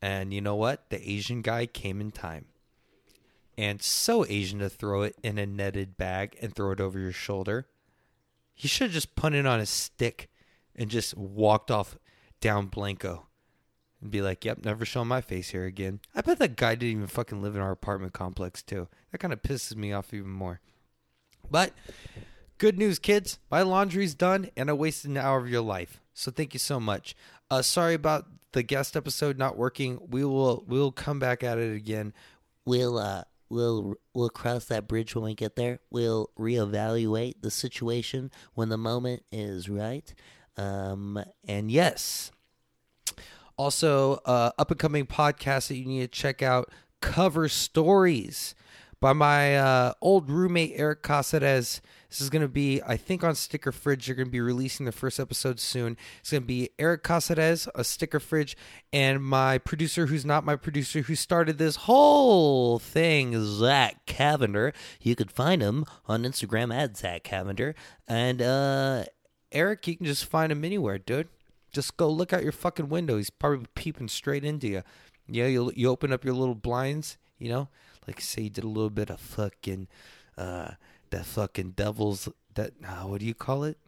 [0.00, 0.90] And you know what?
[0.90, 2.46] The Asian guy came in time.
[3.56, 7.12] And so Asian to throw it in a netted bag and throw it over your
[7.12, 7.68] shoulder.
[8.54, 10.30] He should have just punted on a stick
[10.74, 11.98] and just walked off
[12.40, 13.26] down Blanco
[14.02, 16.96] and be like, "Yep, never show my face here again." I bet that guy didn't
[16.96, 18.88] even fucking live in our apartment complex too.
[19.10, 20.60] That kind of pisses me off even more.
[21.50, 21.72] But
[22.58, 23.38] good news, kids.
[23.50, 26.00] My laundry's done, and I wasted an hour of your life.
[26.14, 27.16] So thank you so much.
[27.50, 29.98] Uh, sorry about the guest episode not working.
[30.10, 32.12] We will we'll come back at it again.
[32.64, 35.80] We'll uh we'll we'll cross that bridge when we get there.
[35.90, 40.12] We'll reevaluate the situation when the moment is right.
[40.56, 42.30] Um And yes,
[43.56, 48.54] also uh, up and coming podcast that you need to check out: Cover Stories
[49.02, 51.80] by my uh, old roommate Eric Casares.
[52.08, 54.06] This is going to be, I think, on Sticker Fridge.
[54.06, 55.96] You're going to be releasing the first episode soon.
[56.20, 58.56] It's going to be Eric Casares, a Sticker Fridge,
[58.92, 64.72] and my producer, who's not my producer, who started this whole thing, Zach Cavender.
[65.00, 67.74] You could find him on Instagram at Zach Cavender.
[68.06, 69.04] And uh,
[69.50, 71.28] Eric, you can just find him anywhere, dude.
[71.72, 73.16] Just go look out your fucking window.
[73.16, 74.82] He's probably peeping straight into you.
[75.28, 77.68] Yeah, you you open up your little blinds, you know,
[78.06, 79.88] like say you did a little bit of fucking
[80.36, 80.72] uh
[81.10, 83.78] that fucking devil's that uh, what do you call it?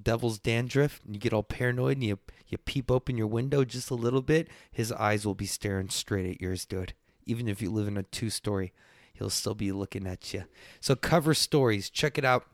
[0.00, 1.00] Devil's dandruff.
[1.04, 2.18] And you get all paranoid and you
[2.48, 4.48] you peep open your window just a little bit.
[4.70, 6.94] His eyes will be staring straight at yours, dude.
[7.24, 8.72] Even if you live in a two story,
[9.14, 10.44] he'll still be looking at you.
[10.80, 12.46] So cover stories, check it out.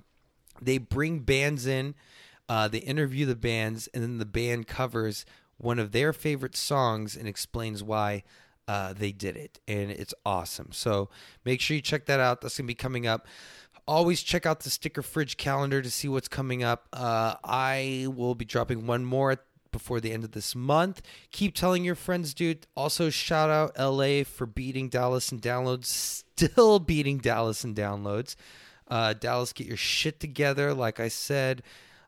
[0.61, 1.95] They bring bands in,
[2.49, 5.25] uh, they interview the bands, and then the band covers
[5.59, 8.23] one of their favorite songs and explains why
[8.67, 10.73] uh, they did it, and it's awesome.
[10.73, 11.09] So
[11.45, 12.41] make sure you check that out.
[12.41, 13.27] That's gonna be coming up.
[13.87, 16.87] Always check out the sticker fridge calendar to see what's coming up.
[16.93, 19.39] Uh, I will be dropping one more
[19.73, 21.03] before the end of this month.
[21.31, 22.67] Keep telling your friends, dude.
[22.77, 25.87] Also, shout out LA for beating Dallas and downloads.
[25.87, 28.37] Still beating Dallas and downloads.
[28.87, 30.75] Uh, Dallas, get your shit together.
[30.75, 31.63] Like I said,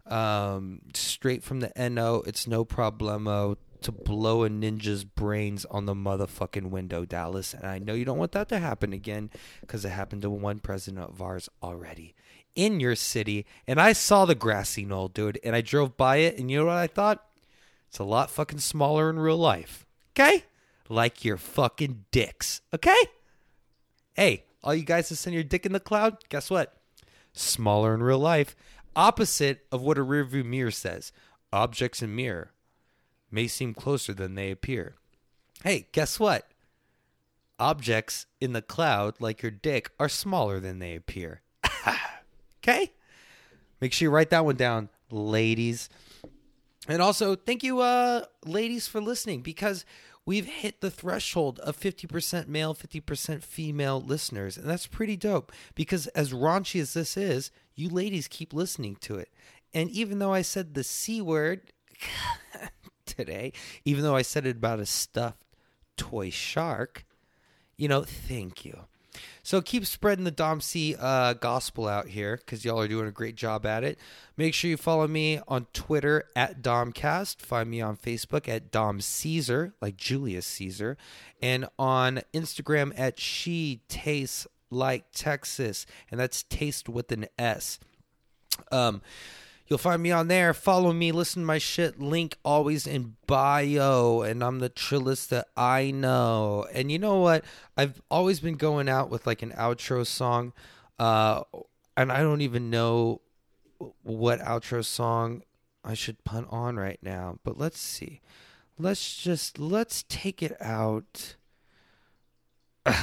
[0.07, 5.95] um, straight from the NO, it's no problemo to blow a ninja's brains on the
[5.95, 7.55] motherfucking window, Dallas.
[7.55, 9.31] And I know you don't want that to happen again
[9.61, 12.15] because it happened to one president of ours already
[12.55, 13.47] in your city.
[13.67, 16.67] And I saw the grassy knoll, dude, and I drove by it, and you know
[16.67, 17.25] what I thought?
[17.89, 19.87] It's a lot fucking smaller in real life.
[20.13, 20.45] Okay?
[20.89, 22.61] Like your fucking dicks.
[22.75, 22.99] Okay?
[24.15, 26.77] Hey, all you guys that send your dick in the cloud, guess what?
[27.33, 28.55] Smaller in real life.
[28.97, 31.13] Opposite of what a rearview mirror says.
[31.53, 32.53] Objects in mirror
[33.31, 34.97] may seem closer than they appear.
[35.63, 36.49] Hey, guess what?
[37.59, 41.43] Objects in the cloud, like your dick, are smaller than they appear.
[42.59, 42.93] okay?
[43.81, 45.89] Make sure you write that one down, ladies.
[46.89, 49.85] And also, thank you, uh, ladies, for listening because
[50.31, 54.57] we've hit the threshold of 50% male, 50% female listeners.
[54.57, 59.17] And that's pretty dope because, as raunchy as this is, you ladies keep listening to
[59.17, 59.29] it.
[59.75, 61.73] And even though I said the C word
[63.07, 63.53] today,
[63.85, 65.43] even though I said it about a stuffed
[65.97, 67.05] toy shark,
[67.77, 68.85] you know, thank you.
[69.43, 73.13] So keep spreading the Dom C uh, gospel out here because y'all are doing a
[73.13, 73.99] great job at it.
[74.37, 77.41] Make sure you follow me on Twitter at Domcast.
[77.41, 80.97] Find me on Facebook at Dom Caesar, like Julius Caesar,
[81.43, 87.79] and on Instagram at She Tastes Like Texas, and that's taste with an S.
[88.71, 89.03] Um,
[89.71, 90.53] You'll find me on there.
[90.53, 91.13] Follow me.
[91.13, 92.01] Listen to my shit.
[92.01, 94.23] Link always in bio.
[94.23, 96.67] And I'm the trillest that I know.
[96.75, 97.45] And you know what?
[97.77, 100.53] I've always been going out with like an outro song.
[100.99, 101.45] Uh,
[101.97, 103.21] and I don't even know
[104.03, 105.45] what outro song
[105.85, 107.39] I should punt on right now.
[107.45, 108.23] But let's see.
[108.77, 111.37] Let's just let's take it out.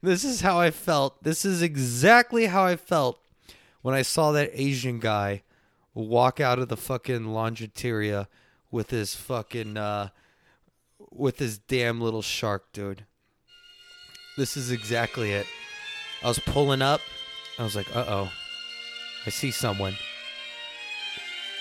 [0.00, 1.22] this is how I felt.
[1.24, 3.20] This is exactly how I felt
[3.82, 5.42] when I saw that Asian guy
[5.94, 8.26] walk out of the fucking laundriteria
[8.70, 10.08] with his fucking uh
[11.10, 13.04] with his damn little shark, dude.
[14.36, 15.46] This is exactly it.
[16.22, 17.00] I was pulling up.
[17.58, 18.30] I was like, "Uh-oh.
[19.26, 19.96] I see someone.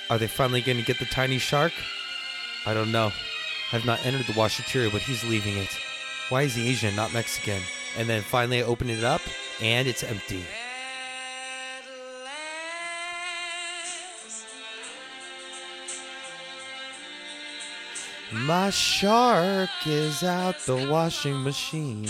[0.09, 1.73] Are they finally going to get the tiny shark?
[2.65, 3.11] I don't know.
[3.71, 5.69] I've not entered the washateria, but he's leaving it.
[6.29, 7.61] Why is he Asian, not Mexican?
[7.97, 9.21] And then finally I open it up,
[9.61, 10.43] and it's empty.
[18.31, 22.05] My shark is out the washing machine.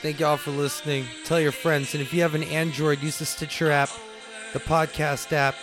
[0.00, 1.04] Thank y'all for listening.
[1.24, 1.94] Tell your friends.
[1.94, 3.90] And if you have an Android, use the Stitcher app,
[4.52, 5.54] the podcast app.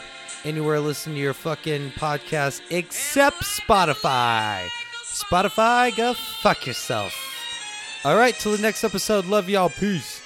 [0.45, 4.67] anywhere listen to your fucking podcast except Spotify.
[5.03, 7.13] Spotify, go fuck yourself.
[8.05, 9.25] All right, till the next episode.
[9.25, 9.69] Love y'all.
[9.69, 10.18] Peace.